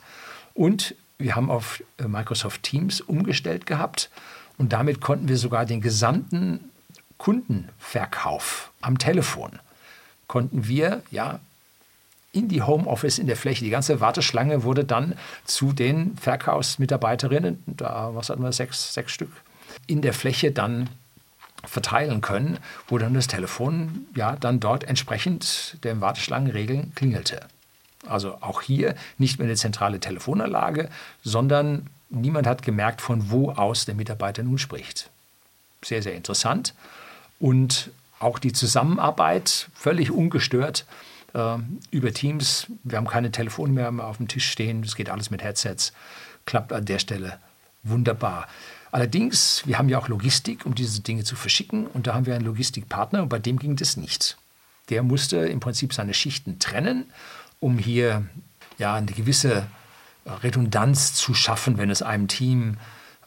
Und 0.53 0.95
wir 1.21 1.35
haben 1.35 1.49
auf 1.49 1.83
äh, 1.97 2.07
Microsoft 2.07 2.63
Teams 2.63 3.01
umgestellt 3.01 3.65
gehabt 3.65 4.09
und 4.57 4.73
damit 4.73 5.01
konnten 5.01 5.27
wir 5.27 5.37
sogar 5.37 5.65
den 5.65 5.81
gesamten 5.81 6.71
Kundenverkauf 7.17 8.71
am 8.81 8.97
Telefon 8.97 9.59
konnten 10.31 10.65
wir 10.65 11.03
ja 11.11 11.41
in 12.31 12.47
die 12.47 12.61
Homeoffice 12.61 13.19
in 13.19 13.27
der 13.27 13.35
Fläche. 13.35 13.65
Die 13.65 13.69
ganze 13.69 13.99
Warteschlange 13.99 14.63
wurde 14.63 14.85
dann 14.85 15.15
zu 15.43 15.73
den 15.73 16.15
Verkaufsmitarbeiterinnen, 16.15 17.61
da 17.67 18.11
was 18.13 18.29
hatten 18.29 18.41
wir, 18.41 18.53
sechs, 18.53 18.93
sechs 18.93 19.11
Stück, 19.11 19.31
in 19.87 20.01
der 20.01 20.13
Fläche 20.13 20.53
dann 20.53 20.89
verteilen 21.65 22.21
können, 22.21 22.59
wo 22.87 22.97
dann 22.97 23.13
das 23.13 23.27
Telefon 23.27 24.05
ja 24.15 24.37
dann 24.37 24.61
dort 24.61 24.85
entsprechend 24.85 25.77
der 25.83 25.99
Warteschlangenregeln 25.99 26.93
klingelte. 26.95 27.41
Also 28.07 28.37
auch 28.41 28.61
hier 28.61 28.95
nicht 29.17 29.37
mehr 29.37 29.47
eine 29.47 29.55
zentrale 29.55 29.99
Telefonanlage, 29.99 30.89
sondern 31.23 31.87
niemand 32.09 32.47
hat 32.47 32.63
gemerkt, 32.63 33.01
von 33.01 33.29
wo 33.29 33.51
aus 33.51 33.85
der 33.85 33.95
Mitarbeiter 33.95 34.43
nun 34.43 34.57
spricht. 34.57 35.09
Sehr, 35.83 36.01
sehr 36.01 36.15
interessant. 36.15 36.73
Und 37.39 37.91
auch 38.19 38.39
die 38.39 38.53
Zusammenarbeit 38.53 39.69
völlig 39.73 40.11
ungestört 40.11 40.85
äh, 41.33 41.57
über 41.89 42.13
Teams. 42.13 42.67
Wir 42.83 42.97
haben 42.97 43.07
keine 43.07 43.31
Telefone 43.31 43.73
mehr 43.73 43.91
auf 44.05 44.17
dem 44.17 44.27
Tisch 44.27 44.49
stehen. 44.49 44.83
Es 44.83 44.95
geht 44.95 45.09
alles 45.09 45.31
mit 45.31 45.43
Headsets. 45.43 45.93
Klappt 46.45 46.73
an 46.73 46.85
der 46.85 46.99
Stelle 46.99 47.39
wunderbar. 47.83 48.47
Allerdings, 48.91 49.63
wir 49.65 49.77
haben 49.77 49.89
ja 49.89 49.97
auch 49.97 50.07
Logistik, 50.07 50.65
um 50.65 50.75
diese 50.75 51.01
Dinge 51.01 51.23
zu 51.23 51.35
verschicken. 51.35 51.87
Und 51.87 52.07
da 52.07 52.13
haben 52.13 52.25
wir 52.25 52.35
einen 52.35 52.45
Logistikpartner 52.45 53.23
und 53.23 53.29
bei 53.29 53.39
dem 53.39 53.57
ging 53.57 53.75
das 53.75 53.97
nicht. 53.97 54.37
Der 54.89 55.03
musste 55.03 55.37
im 55.37 55.59
Prinzip 55.59 55.93
seine 55.93 56.13
Schichten 56.13 56.59
trennen, 56.59 57.05
um 57.61 57.77
hier 57.77 58.25
ja, 58.77 58.95
eine 58.95 59.13
gewisse 59.13 59.65
Redundanz 60.25 61.13
zu 61.13 61.33
schaffen, 61.33 61.77
wenn 61.77 61.89
es 61.89 62.01
einem 62.01 62.27
Team 62.27 62.77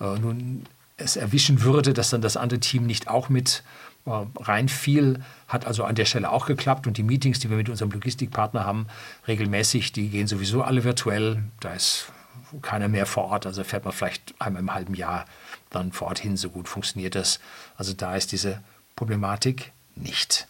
äh, 0.00 0.18
nun 0.18 0.64
es 0.96 1.16
erwischen 1.16 1.62
würde, 1.62 1.92
dass 1.92 2.10
dann 2.10 2.20
das 2.20 2.36
andere 2.36 2.60
Team 2.60 2.86
nicht 2.86 3.08
auch 3.08 3.28
mit 3.28 3.64
reinfiel, 4.06 5.22
hat 5.48 5.66
also 5.66 5.84
an 5.84 5.94
der 5.94 6.04
Stelle 6.04 6.30
auch 6.30 6.46
geklappt. 6.46 6.86
Und 6.86 6.98
die 6.98 7.02
Meetings, 7.02 7.38
die 7.38 7.48
wir 7.48 7.56
mit 7.56 7.68
unserem 7.68 7.90
Logistikpartner 7.90 8.64
haben, 8.64 8.86
regelmäßig, 9.26 9.92
die 9.92 10.08
gehen 10.08 10.26
sowieso 10.26 10.62
alle 10.62 10.84
virtuell. 10.84 11.42
Da 11.60 11.72
ist 11.72 12.12
keiner 12.60 12.88
mehr 12.88 13.06
vor 13.06 13.24
Ort. 13.24 13.46
Also 13.46 13.64
fährt 13.64 13.84
man 13.84 13.94
vielleicht 13.94 14.34
einmal 14.38 14.60
im 14.60 14.74
halben 14.74 14.94
Jahr 14.94 15.24
dann 15.70 15.92
vor 15.92 16.08
Ort 16.08 16.18
hin. 16.18 16.36
So 16.36 16.50
gut 16.50 16.68
funktioniert 16.68 17.14
das. 17.14 17.40
Also 17.76 17.94
da 17.94 18.14
ist 18.14 18.32
diese 18.32 18.62
Problematik 18.94 19.72
nicht. 19.96 20.46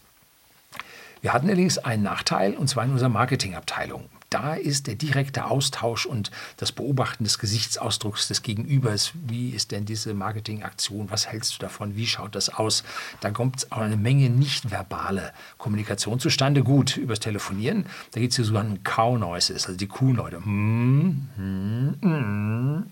Wir 1.24 1.32
hatten 1.32 1.46
allerdings 1.46 1.78
einen 1.78 2.02
Nachteil, 2.02 2.52
und 2.52 2.68
zwar 2.68 2.84
in 2.84 2.90
unserer 2.90 3.08
Marketingabteilung 3.08 4.10
da 4.34 4.54
ist 4.54 4.88
der 4.88 4.96
direkte 4.96 5.44
Austausch 5.44 6.06
und 6.06 6.32
das 6.56 6.72
Beobachten 6.72 7.22
des 7.22 7.38
Gesichtsausdrucks 7.38 8.26
des 8.26 8.42
Gegenübers. 8.42 9.12
Wie 9.14 9.50
ist 9.50 9.70
denn 9.70 9.84
diese 9.84 10.12
Marketingaktion? 10.12 11.08
Was 11.12 11.28
hältst 11.28 11.54
du 11.54 11.58
davon? 11.60 11.94
Wie 11.94 12.08
schaut 12.08 12.34
das 12.34 12.48
aus? 12.48 12.82
Da 13.20 13.30
kommt 13.30 13.70
auch 13.70 13.78
eine 13.78 13.96
Menge 13.96 14.30
nicht 14.30 14.72
verbale 14.72 15.32
Kommunikation 15.56 16.18
zustande. 16.18 16.64
Gut, 16.64 16.96
übers 16.96 17.20
Telefonieren, 17.20 17.86
da 18.10 18.20
gibt 18.20 18.32
es 18.32 18.36
hier 18.36 18.44
sogar 18.44 18.62
einen 18.62 18.82
Cow-Noises, 18.82 19.66
also 19.66 19.78
die 19.78 19.86
Kuhleute. 19.86 20.40
Mm, 20.40 21.28
mm, 21.36 22.08
mm. 22.08 22.86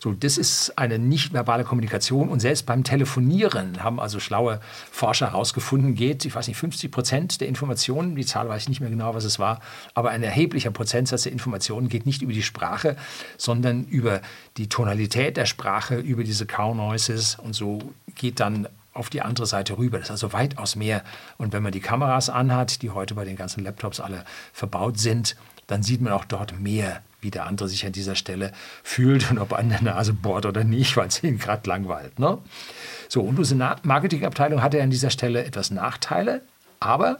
So, 0.00 0.12
das 0.12 0.36
ist 0.36 0.76
eine 0.76 0.98
nicht 0.98 1.32
verbale 1.32 1.64
Kommunikation 1.64 2.28
und 2.28 2.40
selbst 2.40 2.66
beim 2.66 2.84
Telefonieren 2.84 3.82
haben 3.82 4.00
also 4.00 4.20
schlaue 4.20 4.60
Forscher 4.90 5.30
herausgefunden, 5.30 5.94
geht, 5.94 6.26
ich 6.26 6.34
weiß 6.34 6.48
nicht, 6.48 6.58
50 6.58 6.90
Prozent 6.90 7.40
der 7.40 7.48
Informationen, 7.48 8.14
die 8.14 8.26
Zahl 8.26 8.48
weiß 8.48 8.62
ich 8.62 8.68
nicht 8.68 8.80
mehr 8.80 8.90
genau, 8.90 9.14
was 9.14 9.24
es 9.24 9.38
war, 9.38 9.60
aber 9.94 10.10
ein 10.10 10.22
erheblicher 10.22 10.70
Prozentsatz 10.74 11.22
der 11.22 11.32
Informationen 11.32 11.88
geht 11.88 12.04
nicht 12.04 12.20
über 12.20 12.32
die 12.32 12.42
Sprache, 12.42 12.96
sondern 13.38 13.84
über 13.84 14.20
die 14.58 14.68
Tonalität 14.68 15.36
der 15.36 15.46
Sprache, 15.46 15.96
über 15.96 16.24
diese 16.24 16.44
Cow-Noises 16.44 17.38
und 17.42 17.54
so 17.54 17.80
geht 18.14 18.40
dann 18.40 18.68
auf 18.92 19.10
die 19.10 19.22
andere 19.22 19.46
Seite 19.46 19.78
rüber. 19.78 19.98
Das 19.98 20.08
ist 20.08 20.12
also 20.12 20.32
weitaus 20.32 20.76
mehr. 20.76 21.02
Und 21.36 21.52
wenn 21.52 21.62
man 21.62 21.72
die 21.72 21.80
Kameras 21.80 22.30
anhat, 22.30 22.82
die 22.82 22.90
heute 22.90 23.14
bei 23.14 23.24
den 23.24 23.36
ganzen 23.36 23.64
Laptops 23.64 23.98
alle 23.98 24.24
verbaut 24.52 24.98
sind, 24.98 25.36
dann 25.66 25.82
sieht 25.82 26.00
man 26.00 26.12
auch 26.12 26.24
dort 26.24 26.60
mehr 26.60 27.02
wie 27.24 27.30
der 27.30 27.46
andere 27.46 27.68
sich 27.68 27.84
an 27.84 27.92
dieser 27.92 28.14
Stelle 28.14 28.52
fühlt 28.84 29.30
und 29.30 29.38
ob 29.38 29.54
an 29.54 29.70
der 29.70 29.82
Nase 29.82 30.12
bohrt 30.12 30.46
oder 30.46 30.62
nicht, 30.62 30.96
weil 30.96 31.08
es 31.08 31.24
ihn 31.24 31.38
gerade 31.38 31.68
langweilt. 31.68 32.18
Ne? 32.20 32.38
So, 33.08 33.22
und 33.22 33.38
unsere 33.38 33.76
Marketingabteilung 33.82 34.62
hatte 34.62 34.80
an 34.80 34.90
dieser 34.90 35.10
Stelle 35.10 35.44
etwas 35.44 35.70
Nachteile, 35.70 36.42
aber 36.78 37.18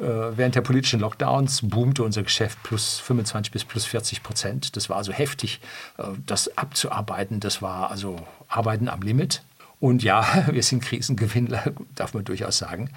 während 0.00 0.54
der 0.54 0.62
politischen 0.62 1.00
Lockdowns 1.00 1.60
boomte 1.62 2.02
unser 2.02 2.22
Geschäft 2.22 2.62
plus 2.62 2.98
25 3.00 3.52
bis 3.52 3.64
plus 3.64 3.84
40 3.84 4.22
Prozent. 4.22 4.76
Das 4.76 4.88
war 4.88 4.96
also 4.96 5.12
heftig, 5.12 5.60
äh, 5.98 6.04
das 6.26 6.56
abzuarbeiten. 6.56 7.40
Das 7.40 7.60
war 7.60 7.90
also 7.90 8.16
Arbeiten 8.48 8.88
am 8.88 9.02
Limit. 9.02 9.42
Und 9.78 10.02
ja, 10.02 10.46
wir 10.50 10.62
sind 10.62 10.82
Krisengewinnler, 10.82 11.72
darf 11.94 12.14
man 12.14 12.24
durchaus 12.24 12.58
sagen. 12.58 12.90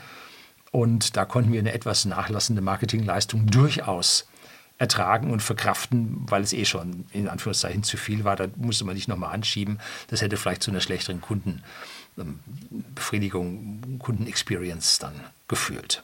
Und 0.72 1.18
da 1.18 1.26
konnten 1.26 1.52
wir 1.52 1.60
eine 1.60 1.74
etwas 1.74 2.06
nachlassende 2.06 2.62
Marketingleistung 2.62 3.48
durchaus 3.48 4.28
ertragen 4.80 5.30
und 5.30 5.42
verkraften, 5.42 6.26
weil 6.30 6.42
es 6.42 6.52
eh 6.52 6.66
schon 6.66 7.06
in 7.12 7.28
Anführungszeichen 7.28 7.84
zu 7.84 7.98
viel 7.98 8.24
war. 8.24 8.36
Da 8.36 8.48
musste 8.56 8.86
man 8.86 8.96
nicht 8.96 9.08
nochmal 9.08 9.34
anschieben. 9.34 9.78
Das 10.08 10.22
hätte 10.22 10.38
vielleicht 10.38 10.64
zu 10.64 10.72
einer 10.72 10.82
schlechteren 10.82 11.22
Kundenbefriedigung, 11.22 13.82
ähm, 13.86 14.00
Kundenexperience 14.00 14.98
dann 15.00 15.14
geführt. 15.48 16.02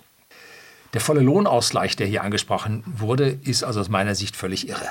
Der 0.93 1.01
volle 1.01 1.21
Lohnausgleich, 1.21 1.95
der 1.95 2.07
hier 2.07 2.23
angesprochen 2.23 2.83
wurde, 2.85 3.29
ist 3.29 3.63
also 3.63 3.79
aus 3.79 3.89
meiner 3.89 4.15
Sicht 4.15 4.35
völlig 4.35 4.67
irre. 4.67 4.89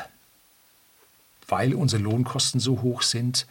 Weil 1.49 1.75
unsere 1.75 2.03
Lohnkosten 2.03 2.61
so 2.61 2.83
hoch 2.83 3.03
sind, 3.03 3.47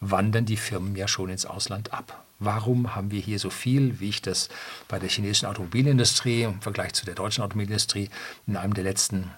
wandern 0.00 0.44
die 0.44 0.56
Firmen 0.56 0.96
ja 0.96 1.08
schon 1.08 1.30
ins 1.30 1.46
Ausland 1.46 1.92
ab. 1.92 2.24
Warum 2.40 2.94
haben 2.94 3.10
wir 3.10 3.20
hier 3.20 3.38
so 3.38 3.48
viel, 3.48 4.00
wie 4.00 4.08
ich 4.08 4.22
das 4.22 4.48
bei 4.88 4.98
der 4.98 5.08
chinesischen 5.08 5.46
Automobilindustrie 5.46 6.42
im 6.42 6.60
Vergleich 6.60 6.92
zu 6.94 7.04
der 7.04 7.14
deutschen 7.14 7.44
Automobilindustrie 7.44 8.10
in 8.46 8.56
einem 8.56 8.74
der 8.74 8.84
letzten 8.84 9.30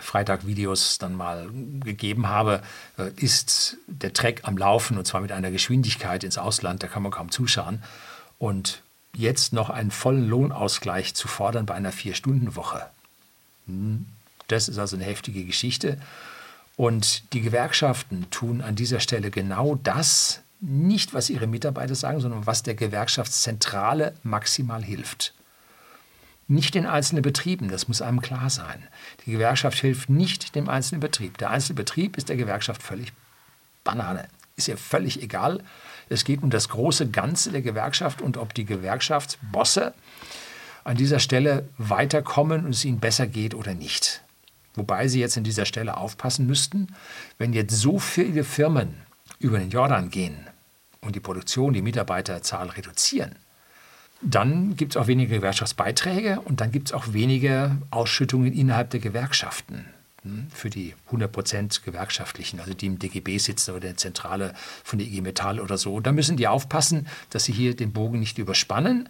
Freitag-Videos 0.00 0.98
dann 0.98 1.14
mal 1.14 1.48
gegeben 1.80 2.28
habe, 2.28 2.62
äh, 2.98 3.10
ist 3.16 3.78
der 3.86 4.12
Track 4.12 4.42
am 4.44 4.58
Laufen 4.58 4.98
und 4.98 5.06
zwar 5.06 5.22
mit 5.22 5.32
einer 5.32 5.50
Geschwindigkeit 5.50 6.24
ins 6.24 6.36
Ausland, 6.36 6.82
da 6.82 6.86
kann 6.88 7.02
man 7.02 7.10
kaum 7.10 7.30
zuschauen. 7.30 7.82
Und 8.38 8.82
jetzt 9.14 9.52
noch 9.52 9.70
einen 9.70 9.90
vollen 9.90 10.28
Lohnausgleich 10.28 11.14
zu 11.14 11.28
fordern 11.28 11.66
bei 11.66 11.74
einer 11.74 11.92
Vier-Stunden-Woche, 11.92 12.86
hm, 13.66 14.06
das 14.48 14.68
ist 14.68 14.78
also 14.78 14.96
eine 14.96 15.04
heftige 15.04 15.44
Geschichte. 15.44 15.98
Und 16.76 17.32
die 17.32 17.42
Gewerkschaften 17.42 18.30
tun 18.30 18.60
an 18.60 18.74
dieser 18.74 19.00
Stelle 19.00 19.30
genau 19.30 19.76
das, 19.82 20.40
nicht 20.60 21.14
was 21.14 21.30
ihre 21.30 21.46
Mitarbeiter 21.46 21.94
sagen, 21.94 22.20
sondern 22.20 22.46
was 22.46 22.62
der 22.62 22.74
Gewerkschaftszentrale 22.74 24.14
maximal 24.22 24.82
hilft. 24.82 25.34
Nicht 26.48 26.74
den 26.74 26.86
einzelnen 26.86 27.22
Betrieben, 27.22 27.68
das 27.68 27.88
muss 27.88 28.00
einem 28.00 28.22
klar 28.22 28.48
sein. 28.48 28.82
Die 29.26 29.32
Gewerkschaft 29.32 29.78
hilft 29.78 30.08
nicht 30.08 30.54
dem 30.54 30.68
einzelnen 30.68 31.00
Betrieb. 31.00 31.36
Der 31.38 31.50
einzelne 31.50 31.76
Betrieb 31.76 32.16
ist 32.16 32.30
der 32.30 32.36
Gewerkschaft 32.36 32.82
völlig 32.82 33.12
Banane. 33.84 34.28
Ist 34.58 34.66
ihr 34.66 34.76
völlig 34.76 35.22
egal. 35.22 35.62
Es 36.08 36.24
geht 36.24 36.42
um 36.42 36.50
das 36.50 36.68
große 36.68 37.10
Ganze 37.10 37.52
der 37.52 37.62
Gewerkschaft 37.62 38.20
und 38.20 38.36
ob 38.36 38.54
die 38.54 38.64
Gewerkschaftsbosse 38.64 39.94
an 40.82 40.96
dieser 40.96 41.20
Stelle 41.20 41.68
weiterkommen 41.78 42.64
und 42.64 42.72
es 42.72 42.84
ihnen 42.84 42.98
besser 42.98 43.28
geht 43.28 43.54
oder 43.54 43.74
nicht. 43.74 44.24
Wobei 44.74 45.06
sie 45.06 45.20
jetzt 45.20 45.38
an 45.38 45.44
dieser 45.44 45.64
Stelle 45.64 45.96
aufpassen 45.96 46.46
müssten, 46.46 46.88
wenn 47.38 47.52
jetzt 47.52 47.76
so 47.76 48.00
viele 48.00 48.42
Firmen 48.42 48.94
über 49.38 49.60
den 49.60 49.70
Jordan 49.70 50.10
gehen 50.10 50.48
und 51.00 51.14
die 51.14 51.20
Produktion, 51.20 51.72
die 51.72 51.82
Mitarbeiterzahl 51.82 52.70
reduzieren, 52.70 53.36
dann 54.22 54.74
gibt 54.74 54.94
es 54.94 54.96
auch 54.96 55.06
weniger 55.06 55.36
Gewerkschaftsbeiträge 55.36 56.40
und 56.40 56.60
dann 56.60 56.72
gibt 56.72 56.88
es 56.88 56.92
auch 56.92 57.12
weniger 57.12 57.76
Ausschüttungen 57.92 58.52
innerhalb 58.52 58.90
der 58.90 58.98
Gewerkschaften 58.98 59.84
für 60.52 60.68
die 60.68 60.94
100% 61.12 61.84
gewerkschaftlichen, 61.84 62.60
also 62.60 62.74
die 62.74 62.86
im 62.86 62.98
DGB 62.98 63.38
sitzen 63.38 63.70
oder 63.72 63.80
der 63.80 63.96
Zentrale 63.96 64.54
von 64.84 64.98
der 64.98 65.08
IG 65.08 65.20
Metall 65.20 65.60
oder 65.60 65.78
so. 65.78 66.00
Da 66.00 66.12
müssen 66.12 66.36
die 66.36 66.48
aufpassen, 66.48 67.06
dass 67.30 67.44
sie 67.44 67.52
hier 67.52 67.76
den 67.76 67.92
Bogen 67.92 68.18
nicht 68.18 68.38
überspannen. 68.38 69.08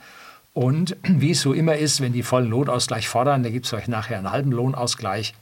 Und 0.52 0.96
wie 1.02 1.30
es 1.30 1.40
so 1.40 1.52
immer 1.52 1.76
ist, 1.76 2.00
wenn 2.00 2.12
die 2.12 2.22
vollen 2.22 2.50
Lohnausgleich 2.50 3.08
fordern, 3.08 3.42
da 3.42 3.50
gibt 3.50 3.66
es 3.66 3.72
euch 3.72 3.88
nachher 3.88 4.18
einen 4.18 4.30
halben 4.30 4.52
Lohnausgleich. 4.52 5.34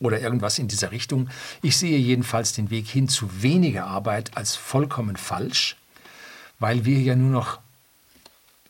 oder 0.00 0.20
irgendwas 0.20 0.60
in 0.60 0.68
dieser 0.68 0.92
Richtung. 0.92 1.28
Ich 1.60 1.76
sehe 1.76 1.98
jedenfalls 1.98 2.52
den 2.52 2.70
Weg 2.70 2.86
hin 2.86 3.08
zu 3.08 3.42
weniger 3.42 3.86
Arbeit 3.86 4.36
als 4.36 4.54
vollkommen 4.54 5.16
falsch, 5.16 5.76
weil 6.60 6.84
wir 6.84 7.00
ja 7.00 7.16
nur 7.16 7.30
noch 7.30 7.58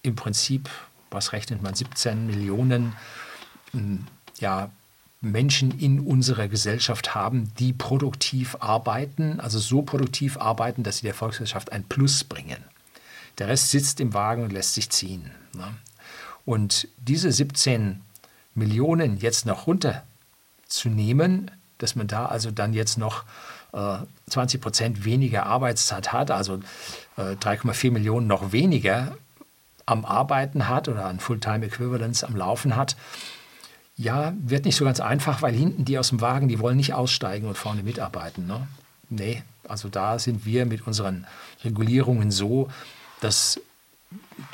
im 0.03 0.17
Prinzip, 0.17 0.71
was 1.11 1.33
rechnet 1.33 1.63
man, 1.63 1.75
17 1.75 2.27
Millionen 2.27 2.95
hm, 3.73 4.07
ja, 4.41 4.71
Menschen 5.21 5.79
in 5.79 6.01
unserer 6.01 6.49
Gesellschaft 6.49 7.15
haben, 7.15 7.53
die 7.59 7.73
produktiv 7.73 8.57
arbeiten, 8.61 9.41
also 9.41 9.59
so 9.59 9.83
produktiv 9.83 10.37
arbeiten, 10.37 10.85
dass 10.85 10.99
sie 10.99 11.07
der 11.07 11.15
Volkswirtschaft 11.15 11.73
ein 11.73 11.85
Plus 11.85 12.25
bringen. 12.25 12.63
Der 13.39 13.49
Rest 13.49 13.71
sitzt 13.71 14.01
im 14.01 14.15
Wagen 14.15 14.45
und 14.45 14.53
lässt 14.53 14.75
sich 14.75 14.91
ziehen. 14.91 15.31
Ne? 15.55 15.75
Und 16.45 16.89
diese 16.99 17.33
17 17.33 18.01
Millionen 18.55 19.19
jetzt 19.19 19.45
noch 19.45 19.67
runterzunehmen, 19.67 21.51
dass 21.79 21.95
man 21.97 22.07
da 22.07 22.27
also 22.27 22.51
dann 22.51 22.73
jetzt 22.73 22.99
noch 22.99 23.25
äh, 23.73 23.99
20 24.31 24.61
Prozent 24.61 25.05
weniger 25.05 25.47
Arbeitszeit 25.47 26.13
hat, 26.13 26.31
also 26.31 26.61
äh, 27.17 27.35
3,4 27.35 27.91
Millionen 27.91 28.27
noch 28.27 28.53
weniger 28.53 29.17
am 29.87 30.05
Arbeiten 30.05 30.69
hat 30.69 30.89
oder 30.89 31.07
an 31.07 31.21
Fulltime 31.21 31.67
Equivalence 31.67 32.25
am 32.25 32.37
Laufen 32.37 32.77
hat, 32.77 32.97
ja, 33.99 34.33
wird 34.41 34.65
nicht 34.65 34.77
so 34.77 34.85
ganz 34.85 35.01
einfach, 35.01 35.43
weil 35.43 35.55
hinten 35.55 35.85
die 35.85 35.99
aus 35.99 36.11
dem 36.11 36.21
Wagen, 36.21 36.49
die 36.49 36.61
wollen 36.61 36.77
nicht 36.77 36.95
aussteigen 36.95 37.49
und 37.49 37.59
vorne 37.59 37.83
mitarbeiten. 37.83 38.47
Ne? 38.47 38.67
Nee, 39.11 39.43
also 39.67 39.89
da 39.89 40.21
sind 40.21 40.47
wir 40.47 40.65
mit 40.67 40.87
unseren 40.87 41.27
Regulierungen 41.65 42.31
so, 42.31 42.69
dass 43.21 43.61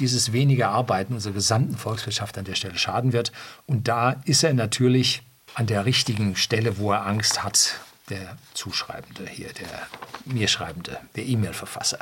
dieses 0.00 0.32
weniger 0.32 0.70
Arbeiten 0.70 1.12
unserer 1.12 1.34
gesamten 1.34 1.76
Volkswirtschaft 1.76 2.38
an 2.38 2.46
der 2.46 2.54
Stelle 2.54 2.78
schaden 2.78 3.12
wird. 3.12 3.32
Und 3.66 3.86
da 3.86 4.16
ist 4.24 4.42
er 4.42 4.54
natürlich 4.54 5.22
an 5.54 5.66
der 5.66 5.84
richtigen 5.84 6.36
Stelle, 6.36 6.78
wo 6.78 6.92
er 6.92 7.06
Angst 7.06 7.44
hat, 7.44 7.74
der 8.08 8.36
Zuschreibende 8.54 9.26
hier, 9.28 9.52
der 9.52 9.86
mir 10.24 10.48
Schreibende, 10.48 10.98
der 11.16 11.26
E-Mail-Verfasser. 11.26 11.98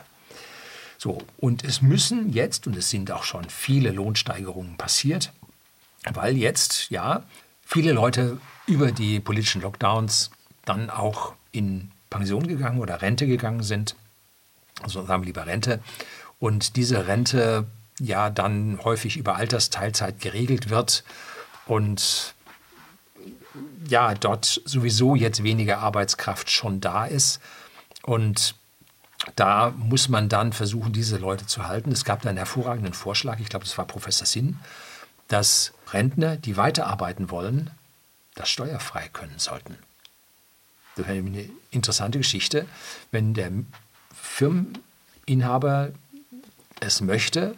So, 0.97 1.19
und 1.39 1.65
es 1.65 1.83
müssen 1.83 2.33
jetzt, 2.33 2.69
und 2.69 2.77
es 2.77 2.89
sind 2.89 3.11
auch 3.11 3.25
schon 3.25 3.51
viele 3.51 3.91
Lohnsteigerungen 3.91 4.77
passiert, 4.77 5.33
weil 6.13 6.37
jetzt 6.37 6.91
ja 6.91 7.25
viele 7.65 7.93
Leute 7.93 8.39
über 8.67 8.93
die 8.93 9.21
politischen 9.21 9.63
Lockdowns 9.63 10.31
dann 10.65 10.91
auch 10.91 11.35
in 11.53 11.91
Pension 12.11 12.47
gegangen 12.47 12.81
oder 12.81 13.03
Rente 13.03 13.27
gegangen 13.27 13.63
sind. 13.63 13.97
Also 14.83 15.05
sagen 15.05 15.23
wir 15.23 15.27
lieber 15.27 15.47
Rente. 15.47 15.81
Und 16.39 16.77
diese 16.77 17.07
Rente 17.07 17.67
ja 18.01 18.31
dann 18.31 18.81
häufig 18.83 19.17
über 19.17 19.37
Altersteilzeit 19.37 20.21
geregelt 20.21 20.71
wird 20.71 21.05
und 21.67 22.35
ja, 23.89 24.15
dort 24.15 24.63
sowieso 24.65 25.15
jetzt 25.15 25.43
weniger 25.43 25.79
Arbeitskraft 25.79 26.51
schon 26.51 26.81
da 26.81 27.05
ist. 27.05 27.41
Und 28.03 28.55
da 29.37 29.73
muss 29.77 30.09
man 30.09 30.29
dann 30.29 30.53
versuchen, 30.53 30.93
diese 30.93 31.19
Leute 31.19 31.47
zu 31.47 31.67
halten. 31.67 31.93
Es 31.93 32.05
gab 32.05 32.27
einen 32.27 32.39
hervorragenden 32.39 32.95
Vorschlag, 32.95 33.39
ich 33.41 33.49
glaube, 33.49 33.65
das 33.65 33.77
war 33.79 33.87
Professor 33.87 34.27
Sinn, 34.27 34.59
dass 35.29 35.73
Rentner, 35.93 36.37
die 36.37 36.57
weiterarbeiten 36.57 37.31
wollen, 37.31 37.71
das 38.35 38.49
steuerfrei 38.49 39.09
können 39.13 39.39
sollten. 39.39 39.77
Das 40.97 41.07
wäre 41.07 41.19
eine 41.19 41.49
interessante 41.71 42.19
Geschichte, 42.19 42.67
wenn 43.11 43.35
der 43.35 43.51
Firmeninhaber 44.15 45.91
es 46.81 47.01
möchte, 47.01 47.57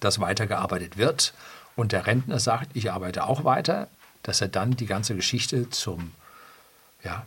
dass 0.00 0.20
weitergearbeitet 0.20 0.96
wird 0.96 1.34
und 1.76 1.92
der 1.92 2.06
Rentner 2.06 2.40
sagt, 2.40 2.74
ich 2.74 2.90
arbeite 2.92 3.24
auch 3.24 3.44
weiter, 3.44 3.88
dass 4.22 4.40
er 4.40 4.48
dann 4.48 4.76
die 4.76 4.86
ganze 4.86 5.14
Geschichte 5.14 5.70
zum, 5.70 6.12
ja, 7.04 7.26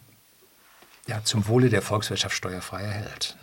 ja, 1.07 1.23
zum 1.23 1.47
Wohle 1.47 1.69
der 1.69 1.81
Volkswirtschaft 1.81 2.35
steuerfrei 2.35 2.81
erhält. 2.83 3.35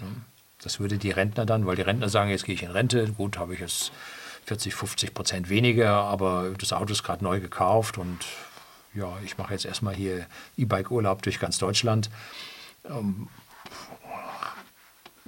Das 0.62 0.80
würde 0.80 0.98
die 0.98 1.10
Rentner 1.10 1.46
dann, 1.46 1.66
weil 1.66 1.76
die 1.76 1.82
Rentner 1.82 2.08
sagen, 2.08 2.30
jetzt 2.30 2.44
gehe 2.44 2.54
ich 2.54 2.62
in 2.62 2.70
Rente, 2.70 3.12
gut, 3.12 3.38
habe 3.38 3.54
ich 3.54 3.60
es 3.60 3.90
40, 4.46 4.74
50 4.74 5.14
Prozent 5.14 5.48
weniger, 5.48 5.90
aber 5.90 6.50
das 6.58 6.72
Auto 6.72 6.92
ist 6.92 7.02
gerade 7.02 7.24
neu 7.24 7.40
gekauft 7.40 7.98
und 7.98 8.18
ja, 8.94 9.08
ich 9.24 9.38
mache 9.38 9.52
jetzt 9.52 9.64
erstmal 9.64 9.94
hier 9.94 10.26
E-Bike-Urlaub 10.56 11.22
durch 11.22 11.38
ganz 11.38 11.58
Deutschland. 11.58 12.10
Ähm, 12.84 13.28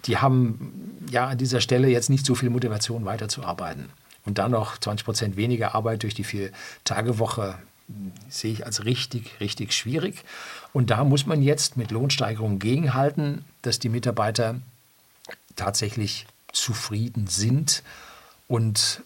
die 0.05 0.19
haben 0.19 0.99
ja 1.11 1.29
an 1.29 1.39
dieser 1.39 1.61
Stelle 1.61 1.89
jetzt 1.89 2.11
nicht 2.11 2.27
so 2.27 2.35
viel 2.35 2.51
Motivation 2.51 3.05
weiterzuarbeiten. 3.05 3.91
Und 4.25 4.39
dann 4.39 4.51
noch 4.53 4.79
20 4.79 5.05
Prozent 5.05 5.37
weniger 5.37 5.75
Arbeit 5.75 6.03
durch 6.03 6.15
die 6.15 6.25
Vier-Tage-Woche 6.25 7.59
sehe 8.29 8.53
ich 8.53 8.67
als 8.67 8.85
richtig, 8.85 9.41
richtig 9.41 9.73
schwierig. 9.73 10.25
Und 10.73 10.91
da 10.91 11.05
muss 11.05 11.27
man 11.27 11.43
jetzt 11.43 11.77
mit 11.77 11.91
Lohnsteigerungen 11.91 12.59
gegenhalten, 12.59 13.45
dass 13.63 13.79
die 13.79 13.89
Mitarbeiter 13.89 14.61
tatsächlich 15.57 16.27
zufrieden 16.53 17.27
sind 17.27 17.83
und 18.49 19.03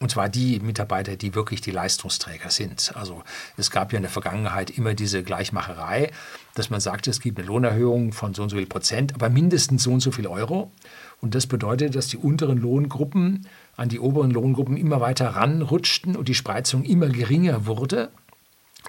und 0.00 0.10
zwar 0.10 0.28
die 0.28 0.60
Mitarbeiter, 0.60 1.16
die 1.16 1.34
wirklich 1.34 1.60
die 1.60 1.70
Leistungsträger 1.70 2.50
sind. 2.50 2.92
Also 2.96 3.22
es 3.56 3.70
gab 3.70 3.92
ja 3.92 3.96
in 3.96 4.02
der 4.02 4.10
Vergangenheit 4.10 4.70
immer 4.70 4.94
diese 4.94 5.22
Gleichmacherei, 5.22 6.10
dass 6.54 6.68
man 6.68 6.80
sagte, 6.80 7.10
es 7.10 7.20
gibt 7.20 7.38
eine 7.38 7.46
Lohnerhöhung 7.46 8.12
von 8.12 8.34
so 8.34 8.42
und 8.42 8.48
so 8.50 8.56
viel 8.56 8.66
Prozent, 8.66 9.14
aber 9.14 9.30
mindestens 9.30 9.84
so 9.84 9.92
und 9.92 10.00
so 10.00 10.10
viel 10.10 10.26
Euro. 10.26 10.72
Und 11.20 11.34
das 11.34 11.46
bedeutet, 11.46 11.94
dass 11.94 12.08
die 12.08 12.16
unteren 12.16 12.58
Lohngruppen 12.58 13.46
an 13.76 13.88
die 13.88 14.00
oberen 14.00 14.30
Lohngruppen 14.30 14.76
immer 14.76 15.00
weiter 15.00 15.28
ranrutschten 15.28 16.16
und 16.16 16.28
die 16.28 16.34
Spreizung 16.34 16.84
immer 16.84 17.08
geringer 17.08 17.66
wurde. 17.66 18.10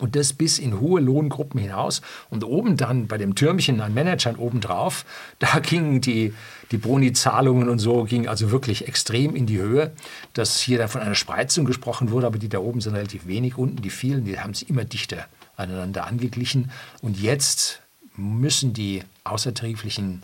Und 0.02 0.18
das 0.18 0.34
bis 0.34 0.60
in 0.60 0.82
hohe 0.82 1.00
Lohngruppen 1.00 1.60
hinaus. 1.60 2.02
Und 2.30 2.44
oben 2.44 2.76
dann 2.76 3.08
bei 3.08 3.18
dem 3.18 3.34
Türmchen 3.36 3.80
an 3.80 3.94
Managern 3.94 4.36
obendrauf, 4.36 5.06
da 5.40 5.60
gingen 5.60 6.02
die, 6.02 6.34
die 6.72 6.78
Boni-Zahlungen 6.78 7.70
und 7.70 7.80
so, 7.80 8.04
gingen 8.04 8.28
also 8.28 8.52
wirklich 8.52 8.88
extrem 8.88 9.36
in 9.36 9.46
die 9.46 9.60
Höhe, 9.60 9.92
dass 10.34 10.60
hier 10.60 10.78
dann 10.78 10.90
von 10.90 11.02
einer 11.02 11.16
Spreizung 11.16 11.66
gesprochen 11.66 12.12
wurde, 12.12 12.28
aber 12.28 12.38
die 12.38 12.50
da 12.50 12.60
oben 12.60 12.82
sind 12.82 12.96
relativ 12.96 13.26
wenig. 13.28 13.58
Unten 13.58 13.82
die 13.82 13.90
vielen, 13.90 14.26
die 14.26 14.40
haben 14.40 14.54
sich 14.54 14.70
immer 14.70 14.84
dichter 14.84 15.28
aneinander 15.56 16.06
angeglichen. 16.06 16.72
Und 17.02 17.20
jetzt 17.20 17.82
müssen 18.18 18.74
die 18.74 19.04
außertariflichen 19.24 20.24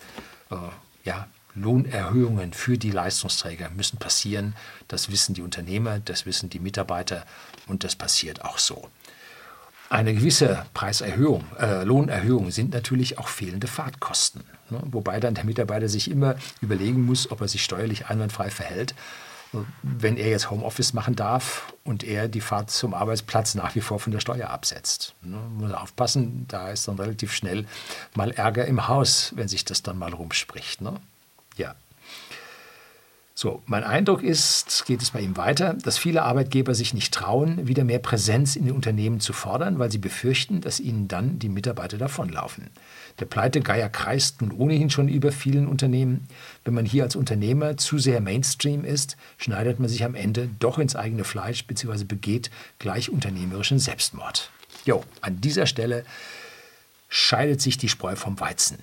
äh, 0.50 0.56
ja, 1.04 1.28
Lohnerhöhungen 1.56 2.54
für 2.54 2.78
die 2.78 2.92
Leistungsträger 2.92 3.70
müssen 3.70 3.98
passieren. 3.98 4.56
Das 4.88 5.12
wissen 5.12 5.34
die 5.34 5.42
Unternehmer, 5.42 6.00
das 6.00 6.26
wissen 6.26 6.50
die 6.50 6.60
Mitarbeiter 6.60 7.26
und 7.68 7.84
das 7.84 7.96
passiert 7.96 8.44
auch 8.44 8.58
so. 8.58 8.90
Eine 9.92 10.14
gewisse 10.14 10.66
Preiserhöhung, 10.74 11.44
äh, 11.60 11.84
Lohnerhöhung 11.84 12.50
sind 12.50 12.74
natürlich 12.74 13.18
auch 13.18 13.28
fehlende 13.28 13.68
Fahrtkosten. 13.68 14.42
Ne? 14.70 14.80
Wobei 14.86 15.20
dann 15.20 15.34
der 15.34 15.44
Mitarbeiter 15.44 15.90
sich 15.90 16.10
immer 16.10 16.36
überlegen 16.62 17.06
muss, 17.06 17.30
ob 17.30 17.42
er 17.42 17.50
sich 17.50 17.62
steuerlich 17.62 18.06
einwandfrei 18.06 18.50
verhält. 18.52 18.96
Wenn 19.84 20.16
er 20.16 20.30
jetzt 20.30 20.50
Homeoffice 20.50 20.94
machen 20.94 21.18
darf 21.18 21.74
und 21.84 22.06
er 22.06 22.30
die 22.30 22.40
Fahrt 22.40 22.72
zum 22.72 22.94
Arbeitsplatz 22.94 23.54
nach 23.56 23.76
wie 23.76 23.82
vor 23.82 24.00
von 24.00 24.14
der 24.14 24.22
Steuer 24.22 24.50
absetzt. 24.50 25.14
Ne? 25.24 25.38
Muss 25.58 25.74
aufpassen, 25.74 26.46
da 26.48 26.70
ist 26.70 26.88
dann 26.88 26.98
relativ 26.98 27.34
schnell 27.34 27.66
mal 28.16 28.32
Ärger 28.32 28.66
im 28.68 28.88
Haus, 28.88 29.34
wenn 29.36 29.50
sich 29.50 29.66
das 29.66 29.84
dann 29.84 30.00
mal 30.00 30.14
rumspricht. 30.14 30.80
Ne? 30.80 31.02
Ja. 31.58 31.76
So, 33.42 33.60
mein 33.66 33.84
Eindruck 33.84 34.22
ist, 34.22 34.86
geht 34.86 35.02
es 35.02 35.10
bei 35.10 35.20
ihm 35.20 35.36
weiter, 35.36 35.74
dass 35.74 35.98
viele 35.98 36.22
Arbeitgeber 36.22 36.76
sich 36.76 36.94
nicht 36.94 37.12
trauen, 37.12 37.68
wieder 37.68 37.84
mehr 37.84 37.98
Präsenz 37.98 38.56
in 38.56 38.66
den 38.66 38.76
Unternehmen 38.76 39.20
zu 39.20 39.34
fordern, 39.34 39.80
weil 39.80 39.92
sie 39.92 39.98
befürchten, 39.98 40.62
dass 40.62 40.80
ihnen 40.80 41.08
dann 41.08 41.40
die 41.40 41.50
Mitarbeiter 41.50 41.98
davonlaufen. 41.98 42.70
Der 43.20 43.26
Pleitegeier 43.26 43.90
kreist 43.90 44.44
nun 44.44 44.52
ohnehin 44.52 44.92
schon 44.92 45.08
über 45.08 45.32
vielen 45.32 45.68
Unternehmen. 45.68 46.28
Wenn 46.66 46.76
man 46.76 46.86
hier 46.86 47.02
als 47.02 47.16
Unternehmer 47.16 47.78
zu 47.78 47.98
sehr 47.98 48.22
Mainstream 48.22 48.86
ist, 48.86 49.18
schneidet 49.40 49.80
man 49.80 49.90
sich 49.90 50.04
am 50.04 50.14
Ende 50.14 50.48
doch 50.60 50.78
ins 50.78 50.96
eigene 50.96 51.24
Fleisch 51.24 51.66
bzw. 51.66 52.04
begeht 52.04 52.52
gleich 52.78 53.10
unternehmerischen 53.10 53.80
Selbstmord. 53.80 54.52
Jo, 54.86 55.04
an 55.22 55.42
dieser 55.42 55.66
Stelle 55.66 56.06
scheidet 57.10 57.60
sich 57.60 57.80
die 57.80 57.90
Spreu 57.90 58.16
vom 58.16 58.40
Weizen. 58.40 58.78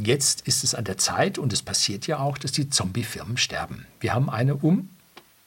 Jetzt 0.00 0.42
ist 0.46 0.62
es 0.62 0.76
an 0.76 0.84
der 0.84 0.96
Zeit, 0.96 1.38
und 1.38 1.52
es 1.52 1.62
passiert 1.62 2.06
ja 2.06 2.20
auch, 2.20 2.38
dass 2.38 2.52
die 2.52 2.70
Zombie-Firmen 2.70 3.36
sterben. 3.36 3.84
Wir 3.98 4.14
haben 4.14 4.30
eine 4.30 4.54
um 4.54 4.88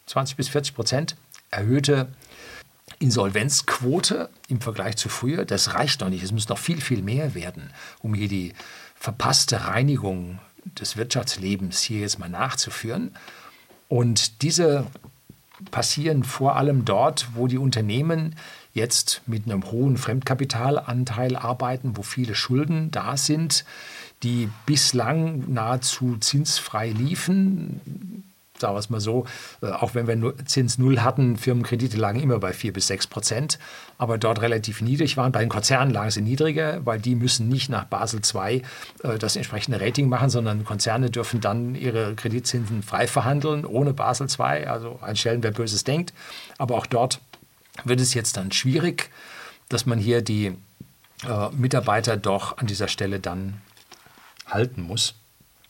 20 0.08 0.36
bis 0.36 0.50
40 0.50 0.76
Prozent 0.76 1.16
erhöhte 1.52 2.10
Insolvenzquote 3.00 4.30
im 4.50 4.60
Vergleich 4.60 4.98
zu 4.98 5.08
früher. 5.08 5.46
Das 5.46 5.74
reicht 5.74 6.02
noch 6.02 6.10
nicht. 6.10 6.22
Es 6.22 6.34
muss 6.34 6.50
noch 6.50 6.58
viel, 6.58 6.82
viel 6.82 7.02
mehr 7.02 7.34
werden, 7.34 7.72
um 8.00 8.14
hier 8.14 8.28
die 8.28 8.54
verpasste 8.96 9.68
Reinigung 9.68 10.40
des 10.66 10.98
Wirtschaftslebens 10.98 11.82
hier 11.82 12.02
jetzt 12.02 12.20
mal 12.20 12.30
nachzuführen. 12.30 13.16
Und 13.88 14.42
diese 14.42 14.86
passieren 15.72 16.24
vor 16.24 16.58
allem 16.58 16.84
dort, 16.84 17.30
wo 17.36 17.48
die 17.48 17.58
Unternehmen 17.58 18.36
jetzt 18.74 19.22
mit 19.28 19.46
einem 19.46 19.72
hohen 19.72 19.96
Fremdkapitalanteil 19.98 21.36
arbeiten, 21.36 21.96
wo 21.96 22.02
viele 22.04 22.36
Schulden 22.36 22.92
da 22.92 23.16
sind, 23.16 23.64
die 24.24 24.50
bislang 24.66 25.52
nahezu 25.52 26.18
zinsfrei 26.18 26.90
liefen. 26.90 28.24
sagen 28.60 28.76
wir 28.76 28.80
es 28.80 28.92
mal 28.92 29.02
so, 29.02 29.26
äh, 29.64 29.72
auch 29.72 29.96
wenn 29.96 30.08
wir 30.08 30.46
Zins 30.46 30.78
Null 30.78 31.00
hatten, 31.00 31.36
Firmenkredite 31.38 31.98
lagen 31.98 32.20
immer 32.20 32.38
bei 32.38 32.54
4 32.54 32.74
bis 32.74 32.86
6 32.88 33.08
Prozent, 33.08 33.58
aber 33.98 34.20
dort 34.20 34.42
relativ 34.42 34.82
niedrig 34.82 35.18
waren. 35.18 35.32
Bei 35.32 35.40
den 35.40 35.50
Konzernen 35.50 35.92
lagen 35.92 36.12
sie 36.12 36.22
niedriger, 36.22 36.86
weil 36.86 37.00
die 37.00 37.16
müssen 37.16 37.48
nicht 37.48 37.70
nach 37.70 37.86
Basel 37.86 38.22
II 38.22 38.62
äh, 39.04 39.18
das 39.18 39.36
entsprechende 39.36 39.82
Rating 39.82 40.10
machen, 40.10 40.30
sondern 40.30 40.64
Konzerne 40.64 41.10
dürfen 41.10 41.42
dann 41.42 41.74
ihre 41.74 42.14
Kreditzinsen 42.14 42.84
frei 42.84 43.08
verhandeln, 43.08 43.66
ohne 43.66 43.94
Basel 43.94 44.28
II. 44.28 44.68
Also 44.68 45.00
ein 45.02 45.16
Stellen, 45.16 45.42
wer 45.42 45.52
Böses 45.52 45.84
denkt. 45.84 46.14
Aber 46.60 46.76
auch 46.76 46.86
dort 46.86 47.20
wird 47.84 48.00
es 48.00 48.14
jetzt 48.14 48.38
dann 48.38 48.52
schwierig, 48.52 49.10
dass 49.70 49.88
man 49.88 49.98
hier 49.98 50.22
die 50.22 50.56
äh, 51.28 51.50
Mitarbeiter 51.52 52.18
doch 52.18 52.58
an 52.58 52.68
dieser 52.68 52.88
Stelle 52.88 53.20
dann 53.20 53.62
halten 54.54 54.82
muss. 54.82 55.16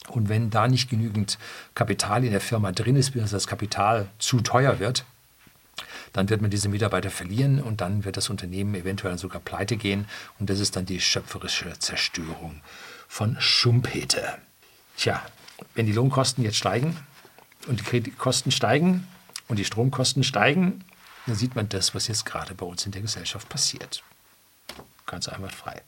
Und 0.07 0.29
wenn 0.29 0.49
da 0.49 0.67
nicht 0.67 0.89
genügend 0.89 1.37
Kapital 1.75 2.23
in 2.23 2.31
der 2.31 2.41
Firma 2.41 2.71
drin 2.71 2.95
ist, 2.95 3.11
bis 3.11 3.31
das 3.31 3.47
Kapital 3.47 4.09
zu 4.19 4.41
teuer 4.41 4.79
wird, 4.79 5.05
dann 6.13 6.29
wird 6.29 6.41
man 6.41 6.51
diese 6.51 6.69
Mitarbeiter 6.69 7.09
verlieren 7.09 7.61
und 7.61 7.81
dann 7.81 8.03
wird 8.03 8.17
das 8.17 8.29
Unternehmen 8.29 8.75
eventuell 8.75 9.17
sogar 9.17 9.41
pleite 9.41 9.77
gehen. 9.77 10.05
Und 10.39 10.49
das 10.49 10.59
ist 10.59 10.75
dann 10.75 10.85
die 10.85 10.99
schöpferische 10.99 11.77
Zerstörung 11.79 12.61
von 13.07 13.37
Schumpeter. 13.39 14.37
Tja, 14.97 15.21
wenn 15.75 15.85
die 15.85 15.93
Lohnkosten 15.93 16.43
jetzt 16.43 16.57
steigen 16.57 16.97
und 17.67 17.79
die 17.79 17.83
Kreditkosten 17.83 18.51
steigen 18.51 19.07
und 19.47 19.57
die 19.57 19.65
Stromkosten 19.65 20.23
steigen, 20.23 20.83
dann 21.27 21.35
sieht 21.35 21.55
man 21.55 21.69
das, 21.69 21.93
was 21.93 22.07
jetzt 22.07 22.25
gerade 22.25 22.55
bei 22.55 22.65
uns 22.65 22.85
in 22.85 22.91
der 22.91 23.01
Gesellschaft 23.01 23.47
passiert. 23.47 24.03
Ganz 25.05 25.27
einwandfrei. 25.27 25.81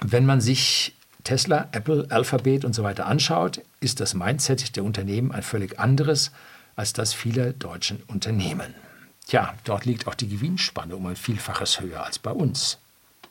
Wenn 0.00 0.26
man 0.26 0.40
sich 0.40 0.94
Tesla, 1.24 1.68
Apple, 1.72 2.06
Alphabet 2.10 2.64
und 2.64 2.74
so 2.74 2.82
weiter 2.82 3.06
anschaut, 3.06 3.60
ist 3.80 4.00
das 4.00 4.14
Mindset 4.14 4.76
der 4.76 4.84
Unternehmen 4.84 5.32
ein 5.32 5.42
völlig 5.42 5.78
anderes 5.78 6.30
als 6.76 6.92
das 6.92 7.12
vieler 7.12 7.52
deutschen 7.52 8.02
Unternehmen. 8.06 8.74
Tja, 9.26 9.52
dort 9.64 9.84
liegt 9.84 10.06
auch 10.06 10.14
die 10.14 10.28
Gewinnspanne 10.28 10.96
um 10.96 11.06
ein 11.06 11.16
Vielfaches 11.16 11.80
höher 11.80 12.04
als 12.04 12.18
bei 12.18 12.30
uns. 12.30 12.78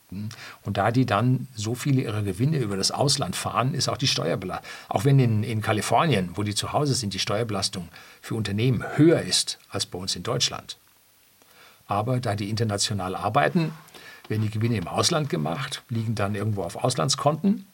Und 0.10 0.78
da 0.78 0.92
die 0.92 1.06
dann 1.06 1.48
so 1.56 1.76
viele 1.76 2.02
ihrer 2.02 2.24
Gewinne 2.24 2.58
über 2.58 2.78
das 2.78 2.92
Ausland 2.92 3.36
fahren, 3.36 3.74
ist 3.74 3.90
auch 3.90 3.98
die 3.98 4.08
Steuerbelastung, 4.08 4.70
auch 4.90 5.06
wenn 5.06 5.20
in, 5.20 5.44
in 5.44 5.62
Kalifornien, 5.62 6.32
wo 6.36 6.44
die 6.44 6.56
zu 6.56 6.72
Hause 6.72 6.94
sind, 6.94 7.14
die 7.14 7.20
Steuerbelastung 7.20 7.90
für 8.22 8.36
Unternehmen 8.36 8.84
höher 8.96 9.22
ist 9.22 9.60
als 9.70 9.86
bei 9.86 9.98
uns 9.98 10.16
in 10.16 10.24
Deutschland. 10.24 10.78
Aber 11.88 12.20
da 12.20 12.36
die 12.36 12.50
international 12.50 13.16
arbeiten, 13.16 13.72
werden 14.28 14.44
die 14.44 14.50
Gewinne 14.50 14.78
im 14.78 14.88
Ausland 14.88 15.30
gemacht, 15.30 15.84
liegen 15.90 16.16
dann 16.16 16.36
irgendwo 16.36 16.64
auf 16.64 16.84
Auslandskonten 16.84 17.66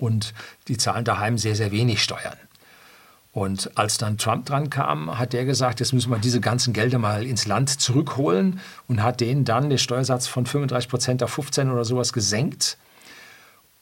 und 0.00 0.34
die 0.68 0.76
zahlen 0.76 1.04
daheim 1.04 1.38
sehr, 1.38 1.54
sehr 1.54 1.70
wenig 1.70 2.02
Steuern. 2.02 2.36
Und 3.32 3.78
als 3.78 3.96
dann 3.98 4.18
Trump 4.18 4.46
dran 4.46 4.70
kam, 4.70 5.16
hat 5.18 5.32
der 5.32 5.44
gesagt, 5.44 5.78
jetzt 5.78 5.92
müssen 5.92 6.10
wir 6.10 6.18
diese 6.18 6.40
ganzen 6.40 6.72
Gelder 6.72 6.98
mal 6.98 7.24
ins 7.24 7.46
Land 7.46 7.80
zurückholen 7.80 8.58
und 8.88 9.02
hat 9.02 9.20
denen 9.20 9.44
dann 9.44 9.70
den 9.70 9.78
Steuersatz 9.78 10.26
von 10.26 10.46
35 10.46 10.88
Prozent 10.88 11.22
auf 11.22 11.30
15 11.30 11.70
oder 11.70 11.84
sowas 11.84 12.12
gesenkt. 12.12 12.76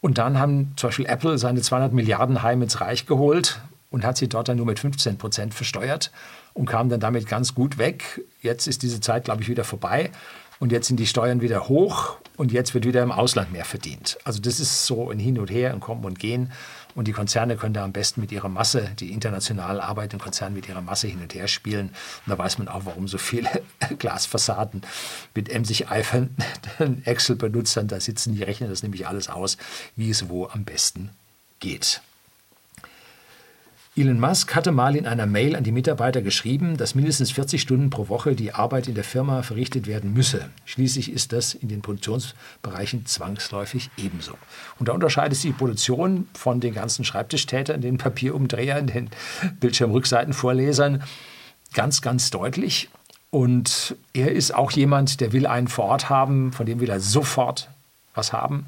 Und 0.03 0.19
dann 0.19 0.39
haben 0.39 0.75
zum 0.77 0.89
Beispiel 0.89 1.07
Apple 1.07 1.39
seine 1.39 1.63
200 1.63 1.95
Milliarden 1.95 2.43
heim 2.43 2.61
ins 2.61 2.81
Reich 2.83 3.07
geholt 3.07 3.61
und 3.91 4.05
hat 4.05 4.19
sie 4.19 4.29
dort 4.29 4.49
dann 4.49 4.59
nur 4.59 4.67
mit 4.67 4.79
15 4.79 5.17
Prozent 5.17 5.55
versteuert 5.55 6.13
und 6.53 6.67
kam 6.67 6.91
dann 6.91 7.01
damit 7.01 7.27
ganz 7.27 7.55
gut 7.55 7.79
weg. 7.79 8.23
Jetzt 8.43 8.67
ist 8.67 8.83
diese 8.83 9.01
Zeit, 9.01 9.25
glaube 9.25 9.43
ich, 9.43 9.49
wieder 9.49 9.65
vorbei. 9.65 10.11
Und 10.59 10.73
jetzt 10.73 10.89
sind 10.89 10.99
die 10.99 11.07
Steuern 11.07 11.41
wieder 11.41 11.69
hoch 11.69 12.19
und 12.38 12.53
jetzt 12.53 12.72
wird 12.72 12.87
wieder 12.87 13.03
im 13.03 13.12
Ausland 13.12 13.53
mehr 13.53 13.64
verdient. 13.64 14.16
Also 14.24 14.40
das 14.40 14.61
ist 14.61 14.87
so 14.87 15.11
ein 15.11 15.18
Hin 15.18 15.38
und 15.38 15.51
Her, 15.51 15.72
ein 15.72 15.81
Kommen 15.81 16.05
und 16.05 16.18
Gehen. 16.18 16.53
Und 16.94 17.07
die 17.07 17.12
Konzerne 17.12 17.57
können 17.57 17.74
da 17.74 17.85
am 17.85 17.92
besten 17.92 18.20
mit 18.20 18.33
ihrer 18.33 18.48
Masse, 18.48 18.90
die 18.98 19.12
international 19.12 19.81
arbeitenden 19.81 20.20
Konzerne 20.20 20.55
mit 20.55 20.68
ihrer 20.68 20.81
Masse 20.81 21.09
hin 21.09 21.20
und 21.20 21.35
her 21.35 21.46
spielen. 21.46 21.88
Und 21.88 22.31
da 22.31 22.38
weiß 22.38 22.59
man 22.59 22.68
auch, 22.68 22.87
warum 22.87 23.09
so 23.09 23.18
viele 23.18 23.48
Glasfassaden 23.98 24.83
mit 25.35 25.48
emsig 25.48 25.90
eifernden 25.90 27.05
Excel-Benutzern 27.05 27.88
da 27.88 28.01
sitzen. 28.01 28.35
Die 28.35 28.42
rechnen 28.42 28.70
das 28.70 28.83
nämlich 28.83 29.07
alles 29.07 29.29
aus, 29.29 29.59
wie 29.96 30.11
es 30.11 30.29
wo 30.29 30.46
am 30.46 30.64
besten 30.64 31.11
geht. 31.61 32.01
Elon 33.99 34.21
Musk 34.21 34.55
hatte 34.55 34.71
mal 34.71 34.95
in 34.95 35.09
einer 35.09 35.27
Mail 35.27 35.57
an 35.57 35.65
die 35.65 35.73
Mitarbeiter 35.73 36.23
geschrieben, 36.23 36.77
dass 36.77 36.95
mindestens 36.95 37.33
40 37.33 37.61
Stunden 37.61 37.91
pro 37.91 38.09
Woche 38.09 38.37
die 38.37 38.55
Arbeit 38.55 38.87
in 38.87 38.95
der 38.95 39.03
Firma 39.03 39.43
verrichtet 39.43 39.89
werden 39.89 40.13
müsse. 40.13 40.51
Schließlich 40.67 41.11
ist 41.11 41.33
das 41.33 41.53
in 41.53 41.67
den 41.67 41.83
Produktionsbereichen 41.83 43.07
zwangsläufig 43.07 43.91
ebenso. 43.97 44.35
Und 44.79 44.89
da 44.89 44.93
unterscheidet 44.93 45.37
sich 45.37 45.51
die 45.51 45.57
Produktion 45.57 46.29
von 46.33 46.61
den 46.61 46.75
ganzen 46.75 47.05
Schreibtischtätern, 47.05 47.81
den 47.81 47.99
Papierumdrehern, 47.99 48.87
den 48.87 49.11
Bildschirmrückseitenvorlesern 49.59 51.03
ganz, 51.75 52.01
ganz 52.01 52.31
deutlich. 52.31 52.91
Und 53.31 53.97
er 54.13 54.31
ist 54.31 54.55
auch 54.55 54.71
jemand, 54.71 55.21
der 55.21 55.33
will 55.33 55.49
einen 55.49 55.67
vor 55.67 55.87
Ort 55.87 56.09
haben, 56.09 56.53
von 56.53 56.67
dem 56.67 56.79
will 56.79 56.89
er 56.89 57.01
sofort 57.01 57.69
was 58.15 58.33
haben. 58.33 58.67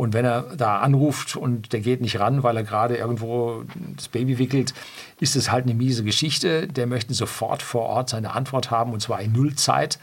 Und 0.00 0.14
wenn 0.14 0.24
er 0.24 0.56
da 0.56 0.78
anruft 0.78 1.36
und 1.36 1.74
der 1.74 1.80
geht 1.80 2.00
nicht 2.00 2.20
ran, 2.20 2.42
weil 2.42 2.56
er 2.56 2.62
gerade 2.62 2.96
irgendwo 2.96 3.64
das 3.96 4.08
Baby 4.08 4.38
wickelt, 4.38 4.72
ist 5.20 5.36
es 5.36 5.52
halt 5.52 5.66
eine 5.66 5.74
miese 5.74 6.04
Geschichte. 6.04 6.68
Der 6.68 6.86
möchte 6.86 7.12
sofort 7.12 7.60
vor 7.62 7.82
Ort 7.82 8.08
seine 8.08 8.32
Antwort 8.32 8.70
haben 8.70 8.94
und 8.94 9.00
zwar 9.00 9.20
in 9.20 9.32
Nullzeit. 9.32 9.98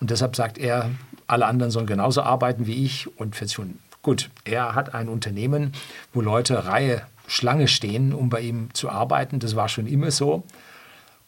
Und 0.00 0.12
deshalb 0.12 0.36
sagt 0.36 0.56
er, 0.56 0.92
alle 1.26 1.46
anderen 1.46 1.72
sollen 1.72 1.88
genauso 1.88 2.22
arbeiten 2.22 2.68
wie 2.68 2.84
ich. 2.84 3.18
Und 3.18 3.34
für 3.34 3.48
schon 3.48 3.80
gut, 4.02 4.30
er 4.44 4.76
hat 4.76 4.94
ein 4.94 5.08
Unternehmen, 5.08 5.72
wo 6.12 6.20
Leute 6.20 6.66
Reihe 6.66 7.02
Schlange 7.26 7.66
stehen, 7.66 8.14
um 8.14 8.30
bei 8.30 8.42
ihm 8.42 8.72
zu 8.72 8.88
arbeiten. 8.88 9.40
Das 9.40 9.56
war 9.56 9.68
schon 9.68 9.88
immer 9.88 10.12
so. 10.12 10.44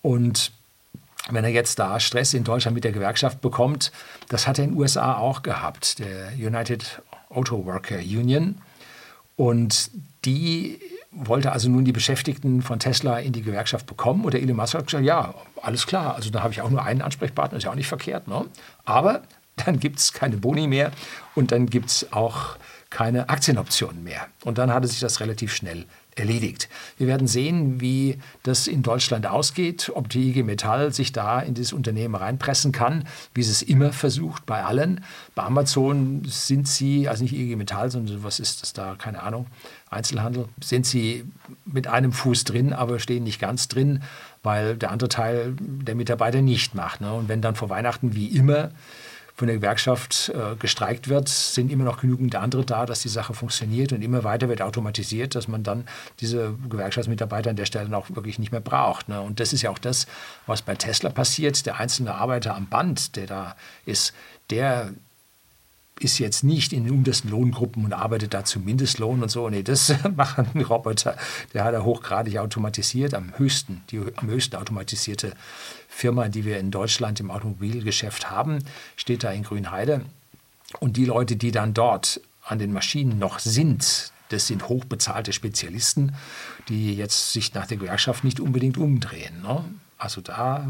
Und 0.01 0.53
wenn 1.29 1.43
er 1.43 1.51
jetzt 1.51 1.81
da 1.81 1.99
Stress 1.99 2.35
in 2.35 2.45
Deutschland 2.45 2.77
mit 2.77 2.85
der 2.85 2.93
Gewerkschaft 2.93 3.41
bekommt, 3.41 3.91
das 4.29 4.47
hat 4.47 4.61
er 4.61 4.65
in 4.67 4.71
den 4.71 4.79
USA 4.79 5.17
auch 5.17 5.43
gehabt. 5.43 5.99
Der 5.99 6.29
United 6.39 7.03
Auto 7.35 7.65
Worker 7.65 7.99
Union. 7.99 8.57
Und 9.37 9.91
die 10.25 10.79
wollte 11.11 11.53
also 11.53 11.69
nun 11.69 11.85
die 11.85 11.93
Beschäftigten 11.93 12.63
von 12.63 12.79
Tesla 12.79 13.19
in 13.19 13.33
die 13.33 13.43
Gewerkschaft 13.43 13.87
bekommen. 13.87 14.25
Und 14.25 14.35
der 14.35 14.43
Elon 14.43 14.57
Musk 14.57 14.75
hat 14.75 14.87
gesagt, 14.87 15.05
ja, 15.05 15.35
alles 15.61 15.87
klar, 15.87 16.15
also 16.15 16.31
da 16.31 16.43
habe 16.43 16.53
ich 16.53 16.63
auch 16.63 16.71
nur 16.71 16.83
einen 16.83 17.03
Ansprechpartner, 17.03 17.59
ist 17.59 17.65
ja 17.65 17.71
auch 17.71 17.77
nicht 17.77 17.89
verkehrt. 17.89 18.29
Ne? 18.29 18.47
Aber 18.85 19.23
dann 19.57 19.79
gibt 19.79 19.99
es 19.99 20.13
keine 20.13 20.39
Boni 20.39 20.67
mehr 20.67 20.91
und 21.35 21.53
dann 21.53 21.67
gibt 21.67 21.91
es 21.91 22.13
auch 22.13 22.57
keine 22.89 23.29
Aktienoptionen 23.29 24.05
mehr. 24.05 24.27
Und 24.45 24.59
dann 24.59 24.73
hatte 24.73 24.87
sich 24.87 25.01
das 25.01 25.21
relativ 25.21 25.55
schnell 25.55 25.87
erledigt. 26.15 26.69
Wir 26.99 27.07
werden 27.07 27.27
sehen, 27.27 27.81
wie 27.81 28.19
das 28.43 28.67
in 28.67 28.83
Deutschland 28.83 29.27
ausgeht, 29.27 29.91
ob 29.95 30.09
die 30.09 30.31
IG 30.31 30.43
Metall 30.43 30.93
sich 30.93 31.13
da 31.13 31.41
in 31.41 31.55
dieses 31.55 31.73
Unternehmen 31.73 32.15
reinpressen 32.15 32.73
kann, 32.73 33.07
wie 33.35 33.43
sie 33.43 33.51
es 33.51 33.63
immer 33.63 33.93
versucht 33.93 34.45
bei 34.45 34.63
allen. 34.65 35.05
Bei 35.35 35.45
Amazon 35.45 36.23
sind 36.27 36.69
sie, 36.69 37.09
also 37.09 37.23
nicht 37.23 37.35
IG 37.35 37.57
Metall, 37.57 37.91
sondern 37.91 38.23
was 38.25 38.41
ist 38.41 38.63
das 38.63 38.73
da, 38.73 38.95
keine 38.97 39.23
Ahnung, 39.23 39.47
Einzelhandel, 39.91 40.49
sind 40.63 40.87
sie 40.87 41.25
mit 41.65 41.87
einem 41.87 42.13
Fuß 42.13 42.45
drin, 42.45 42.73
aber 42.73 42.99
stehen 42.99 43.25
nicht 43.25 43.41
ganz 43.41 43.69
drin, 43.69 44.03
weil 44.43 44.77
der 44.77 44.91
andere 44.91 45.09
Teil 45.09 45.55
der 45.61 45.95
Mitarbeiter 45.95 46.43
nicht 46.43 46.75
macht. 46.75 47.01
Ne? 47.01 47.13
Und 47.13 47.29
wenn 47.29 47.41
dann 47.41 47.55
vor 47.55 47.71
Weihnachten 47.71 48.15
wie 48.15 48.27
immer 48.27 48.71
von 49.43 49.49
der 49.49 49.57
Gewerkschaft 49.57 50.31
äh, 50.33 50.55
gestreikt 50.55 51.09
wird, 51.09 51.29
sind 51.29 51.73
immer 51.73 51.83
noch 51.83 52.01
genügend 52.01 52.37
andere 52.37 52.65
da, 52.65 52.87
dass 52.87 53.03
die 53.03 53.09
Sache 53.09 53.35
funktioniert 53.35 53.93
und 53.93 54.01
immer 54.01 54.23
weiter 54.23 54.49
wird 54.49 54.63
automatisiert, 54.63 55.35
dass 55.35 55.49
man 55.49 55.65
dann 55.65 55.89
diese 56.21 56.55
Gewerkschaftsmitarbeiter 56.69 57.51
an 57.51 57.57
der 57.57 57.65
Stelle 57.65 57.97
auch 57.97 58.09
wirklich 58.11 58.39
nicht 58.39 58.53
mehr 58.53 58.61
braucht. 58.61 59.09
Ne? 59.09 59.21
Und 59.21 59.41
das 59.41 59.53
ist 59.53 59.63
ja 59.63 59.71
auch 59.71 59.81
das, 59.81 60.07
was 60.47 60.63
bei 60.63 60.77
Tesla 60.77 61.11
passiert. 61.11 61.67
Der 61.67 61.81
einzelne 61.81 62.15
Arbeiter 62.15 62.55
am 62.55 62.69
Band, 62.69 63.17
der 63.17 63.27
da 63.27 63.57
ist, 63.85 64.15
der 64.51 64.93
ist 65.99 66.21
jetzt 66.21 66.45
nicht 66.45 66.73
in 66.73 66.85
den 66.85 66.95
untersten 66.95 67.29
Lohngruppen 67.29 67.85
und 67.85 67.93
arbeitet 67.93 68.35
da 68.35 68.45
zum 68.45 68.65
Mindestlohn 68.65 69.25
und 69.25 69.29
so. 69.29 69.49
Nee, 69.51 69.65
das 69.65 69.93
machen 70.17 70.47
Roboter. 70.63 71.17
Der 71.53 71.65
hat 71.65 71.75
er 71.75 71.85
hochgradig 71.85 72.39
automatisiert, 72.39 73.15
am 73.15 73.37
höchsten, 73.39 73.83
die 73.91 74.01
am 74.17 74.29
höchsten 74.29 74.55
automatisierte 74.55 75.33
Firma, 75.95 76.29
die 76.29 76.45
wir 76.45 76.59
in 76.59 76.71
Deutschland 76.71 77.21
im 77.21 77.31
Automobilgeschäft 77.31 78.31
haben, 78.31 78.59
steht 78.97 79.23
da 79.23 79.31
in 79.31 79.43
Grünheide. 79.43 80.01
Und 80.81 80.97
die 80.97 81.05
Leute, 81.05 81.37
die 81.37 81.53
dann 81.53 81.75
dort 81.75 82.21
an 82.45 82.59
den 82.59 82.73
Maschinen 82.73 83.19
noch 83.19 83.39
sind, 83.39 84.11
das 84.31 84.47
sind 84.47 84.69
hochbezahlte 84.69 85.33
Spezialisten, 85.33 86.15
die 86.69 86.95
jetzt 86.95 87.33
sich 87.33 87.53
nach 87.53 87.67
der 87.67 87.77
Gewerkschaft 87.77 88.25
nicht 88.25 88.41
unbedingt 88.41 88.79
umdrehen. 88.79 89.43
Ne? 89.43 89.65
Also 89.99 90.23
da 90.23 90.67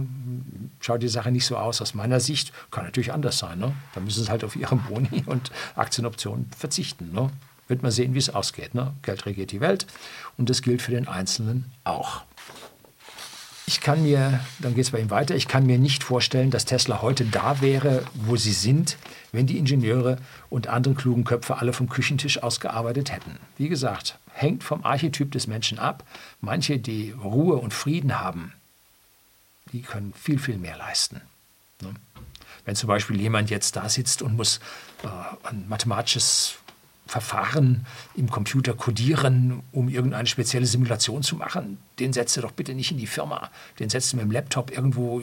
schaut 0.80 1.02
die 1.02 1.08
Sache 1.08 1.30
nicht 1.30 1.46
so 1.46 1.56
aus 1.56 1.80
aus 1.80 1.94
meiner 1.94 2.18
Sicht. 2.18 2.52
Kann 2.72 2.84
natürlich 2.84 3.12
anders 3.12 3.38
sein. 3.38 3.60
Ne? 3.60 3.72
Da 3.94 4.00
müssen 4.00 4.24
sie 4.24 4.30
halt 4.30 4.42
auf 4.42 4.56
ihre 4.56 4.76
Boni 4.76 5.22
und 5.26 5.52
Aktienoptionen 5.76 6.50
verzichten. 6.58 7.12
Ne? 7.12 7.30
Wird 7.68 7.82
man 7.82 7.92
sehen, 7.92 8.12
wie 8.14 8.18
es 8.18 8.28
ausgeht. 8.28 8.74
Ne? 8.74 8.92
Geld 9.02 9.24
regiert 9.24 9.52
die 9.52 9.60
Welt 9.60 9.86
und 10.36 10.50
das 10.50 10.60
gilt 10.60 10.82
für 10.82 10.90
den 10.90 11.06
Einzelnen 11.06 11.70
auch. 11.84 12.22
Ich 13.66 13.80
kann 13.80 14.02
mir, 14.02 14.40
dann 14.58 14.74
geht 14.74 14.84
es 14.84 14.90
bei 14.90 14.98
ihm 14.98 15.10
weiter, 15.10 15.36
ich 15.36 15.46
kann 15.46 15.66
mir 15.66 15.78
nicht 15.78 16.02
vorstellen, 16.02 16.50
dass 16.50 16.64
Tesla 16.64 17.00
heute 17.00 17.24
da 17.24 17.60
wäre, 17.60 18.04
wo 18.14 18.36
sie 18.36 18.52
sind, 18.52 18.96
wenn 19.30 19.46
die 19.46 19.58
Ingenieure 19.58 20.18
und 20.50 20.66
anderen 20.66 20.96
klugen 20.96 21.24
Köpfe 21.24 21.58
alle 21.58 21.72
vom 21.72 21.88
Küchentisch 21.88 22.42
ausgearbeitet 22.42 23.12
hätten. 23.12 23.38
Wie 23.56 23.68
gesagt, 23.68 24.18
hängt 24.32 24.64
vom 24.64 24.84
Archetyp 24.84 25.30
des 25.30 25.46
Menschen 25.46 25.78
ab. 25.78 26.04
Manche, 26.40 26.78
die 26.78 27.12
Ruhe 27.12 27.56
und 27.56 27.72
Frieden 27.72 28.20
haben, 28.20 28.52
die 29.72 29.82
können 29.82 30.12
viel, 30.14 30.38
viel 30.38 30.58
mehr 30.58 30.76
leisten. 30.76 31.20
Ne? 31.80 31.94
Wenn 32.64 32.76
zum 32.76 32.88
Beispiel 32.88 33.20
jemand 33.20 33.50
jetzt 33.50 33.76
da 33.76 33.88
sitzt 33.88 34.22
und 34.22 34.36
muss 34.36 34.60
äh, 35.02 35.48
ein 35.48 35.68
mathematisches 35.68 36.56
Verfahren 37.12 37.84
im 38.14 38.30
Computer 38.30 38.72
codieren, 38.72 39.62
um 39.70 39.90
irgendeine 39.90 40.26
spezielle 40.26 40.64
Simulation 40.64 41.22
zu 41.22 41.36
machen, 41.36 41.76
den 41.98 42.14
setzt 42.14 42.38
er 42.38 42.42
doch 42.42 42.52
bitte 42.52 42.74
nicht 42.74 42.90
in 42.90 42.96
die 42.96 43.06
Firma. 43.06 43.50
Den 43.78 43.90
setzt 43.90 44.14
er 44.14 44.16
mit 44.16 44.24
dem 44.24 44.30
Laptop 44.30 44.70
irgendwo 44.70 45.22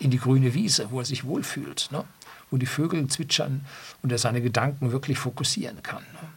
in 0.00 0.10
die 0.10 0.18
grüne 0.18 0.52
Wiese, 0.54 0.90
wo 0.90 0.98
er 0.98 1.04
sich 1.04 1.22
wohlfühlt, 1.22 1.90
ne? 1.92 2.02
wo 2.50 2.56
die 2.56 2.66
Vögel 2.66 3.06
zwitschern 3.06 3.64
und 4.02 4.10
er 4.10 4.18
seine 4.18 4.42
Gedanken 4.42 4.90
wirklich 4.90 5.20
fokussieren 5.20 5.80
kann. 5.84 6.02
Ne? 6.02 6.28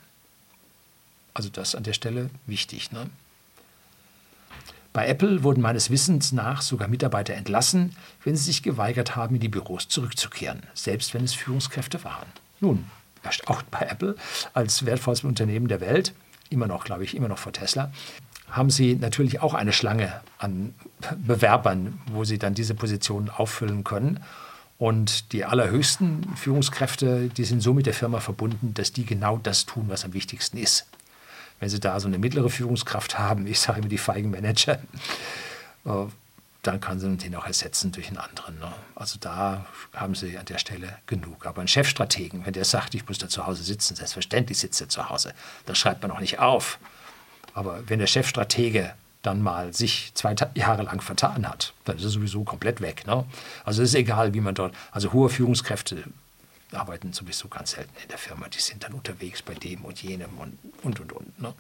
Also 1.34 1.50
das 1.50 1.74
an 1.74 1.82
der 1.82 1.94
Stelle 1.94 2.30
wichtig. 2.46 2.92
Ne? 2.92 3.10
Bei 4.94 5.08
Apple 5.08 5.42
wurden 5.42 5.62
meines 5.62 5.90
Wissens 5.90 6.32
nach 6.32 6.62
sogar 6.62 6.88
Mitarbeiter 6.88 7.34
entlassen, 7.34 7.96
wenn 8.24 8.36
sie 8.36 8.44
sich 8.44 8.62
geweigert 8.62 9.16
haben, 9.16 9.34
in 9.34 9.42
die 9.42 9.50
Büros 9.50 9.88
zurückzukehren, 9.88 10.62
selbst 10.76 11.16
wenn 11.16 11.24
es 11.24 11.34
Führungskräfte 11.34 12.04
waren. 12.04 12.28
Nun, 12.60 12.86
auch 13.48 13.62
bei 13.64 13.82
Apple 13.82 14.16
als 14.54 14.86
wertvollstes 14.86 15.28
Unternehmen 15.28 15.68
der 15.68 15.82
Welt, 15.82 16.14
immer 16.50 16.68
noch, 16.68 16.84
glaube 16.84 17.04
ich, 17.04 17.16
immer 17.16 17.28
noch 17.28 17.38
vor 17.38 17.54
Tesla, 17.54 17.92
haben 18.50 18.70
sie 18.70 18.96
natürlich 18.96 19.42
auch 19.42 19.54
eine 19.54 19.72
Schlange 19.72 20.22
an 20.38 20.76
Bewerbern, 21.18 22.00
wo 22.12 22.26
sie 22.26 22.38
dann 22.38 22.54
diese 22.54 22.76
Positionen 22.76 23.30
auffüllen 23.30 23.84
können. 23.84 24.20
Und 24.78 25.32
die 25.32 25.46
allerhöchsten 25.46 26.36
Führungskräfte, 26.36 27.30
die 27.30 27.44
sind 27.44 27.62
so 27.62 27.74
mit 27.74 27.86
der 27.86 27.94
Firma 27.94 28.20
verbunden, 28.20 28.74
dass 28.74 28.92
die 28.92 29.06
genau 29.06 29.38
das 29.38 29.66
tun, 29.66 29.86
was 29.88 30.04
am 30.04 30.14
wichtigsten 30.14 30.58
ist. 30.58 30.88
Wenn 31.60 31.70
Sie 31.70 31.80
da 31.80 32.00
so 32.00 32.08
eine 32.08 32.18
mittlere 32.18 32.50
Führungskraft 32.50 33.20
haben, 33.20 33.46
ich 33.46 33.60
sage 33.60 33.80
immer 33.80 33.90
die 33.90 34.00
feigen 34.00 34.32
Manager, 34.32 34.80
äh, 35.86 36.06
dann 36.62 36.80
kann 36.80 37.00
sie 37.00 37.18
den 37.18 37.36
auch 37.36 37.46
ersetzen 37.46 37.92
durch 37.92 38.08
einen 38.08 38.18
anderen. 38.18 38.60
Ne? 38.60 38.72
Also 38.96 39.18
da 39.20 39.66
haben 39.94 40.14
sie 40.14 40.38
an 40.38 40.46
der 40.46 40.60
Stelle 40.60 40.98
genug. 41.08 41.46
Aber 41.46 41.62
ein 41.62 41.68
Chefstrategen, 41.68 42.46
wenn 42.46 42.54
der 42.54 42.66
sagt, 42.66 42.94
ich 42.94 43.08
muss 43.08 43.18
da 43.18 43.28
zu 43.28 43.48
Hause 43.48 43.64
sitzen, 43.64 43.96
selbstverständlich 43.96 44.60
sitzt 44.60 44.80
er 44.80 44.90
zu 44.90 45.10
Hause. 45.10 45.34
Das 45.66 45.78
schreibt 45.78 46.04
man 46.04 46.12
auch 46.12 46.20
nicht 46.20 46.40
auf. 46.40 46.78
Aber 47.54 47.90
wenn 47.90 48.00
der 48.00 48.08
Chefstratege 48.08 48.94
dann 49.24 49.42
mal 49.42 49.74
sich 49.74 50.12
zwei 50.14 50.36
Jahre 50.56 50.84
lang 50.84 51.02
vertan 51.02 51.48
hat, 51.48 51.74
dann 51.86 51.98
ist 51.98 52.04
er 52.04 52.10
sowieso 52.10 52.44
komplett 52.44 52.82
weg. 52.82 53.06
Ne? 53.08 53.26
Also 53.64 53.82
es 53.82 53.90
ist 53.90 53.96
egal, 53.96 54.34
wie 54.34 54.42
man 54.42 54.56
dort, 54.56 54.76
also 54.92 55.14
hohe 55.14 55.30
Führungskräfte 55.30 56.04
arbeiten 56.72 57.12
sowieso 57.12 57.48
ganz 57.48 57.72
selten 57.72 57.94
in 58.02 58.08
der 58.08 58.18
Firma. 58.18 58.48
Die 58.48 58.60
sind 58.60 58.84
dann 58.84 58.94
unterwegs 58.94 59.42
bei 59.42 59.54
dem 59.54 59.84
und 59.84 60.02
jenem 60.02 60.38
und 60.38 60.58
und 60.84 61.00
und. 61.00 61.12
und 61.12 61.42
ne? 61.42 61.54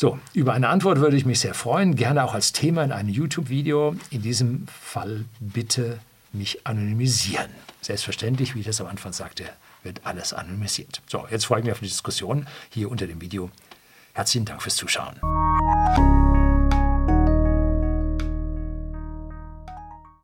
So, 0.00 0.18
über 0.32 0.54
eine 0.54 0.70
Antwort 0.70 1.00
würde 1.00 1.18
ich 1.18 1.26
mich 1.26 1.40
sehr 1.40 1.52
freuen, 1.52 1.94
gerne 1.94 2.24
auch 2.24 2.32
als 2.32 2.52
Thema 2.52 2.82
in 2.82 2.90
einem 2.90 3.10
YouTube-Video. 3.10 3.96
In 4.08 4.22
diesem 4.22 4.66
Fall 4.66 5.26
bitte 5.40 5.98
mich 6.32 6.66
anonymisieren. 6.66 7.50
Selbstverständlich, 7.82 8.54
wie 8.54 8.60
ich 8.60 8.66
das 8.66 8.80
am 8.80 8.86
Anfang 8.86 9.12
sagte, 9.12 9.44
wird 9.82 10.00
alles 10.04 10.32
anonymisiert. 10.32 11.02
So, 11.06 11.26
jetzt 11.30 11.44
freue 11.44 11.58
ich 11.58 11.66
mich 11.66 11.72
auf 11.72 11.80
die 11.80 11.88
Diskussion 11.88 12.46
hier 12.70 12.90
unter 12.90 13.06
dem 13.06 13.20
Video. 13.20 13.50
Herzlichen 14.14 14.46
Dank 14.46 14.62
fürs 14.62 14.76
Zuschauen. 14.76 15.20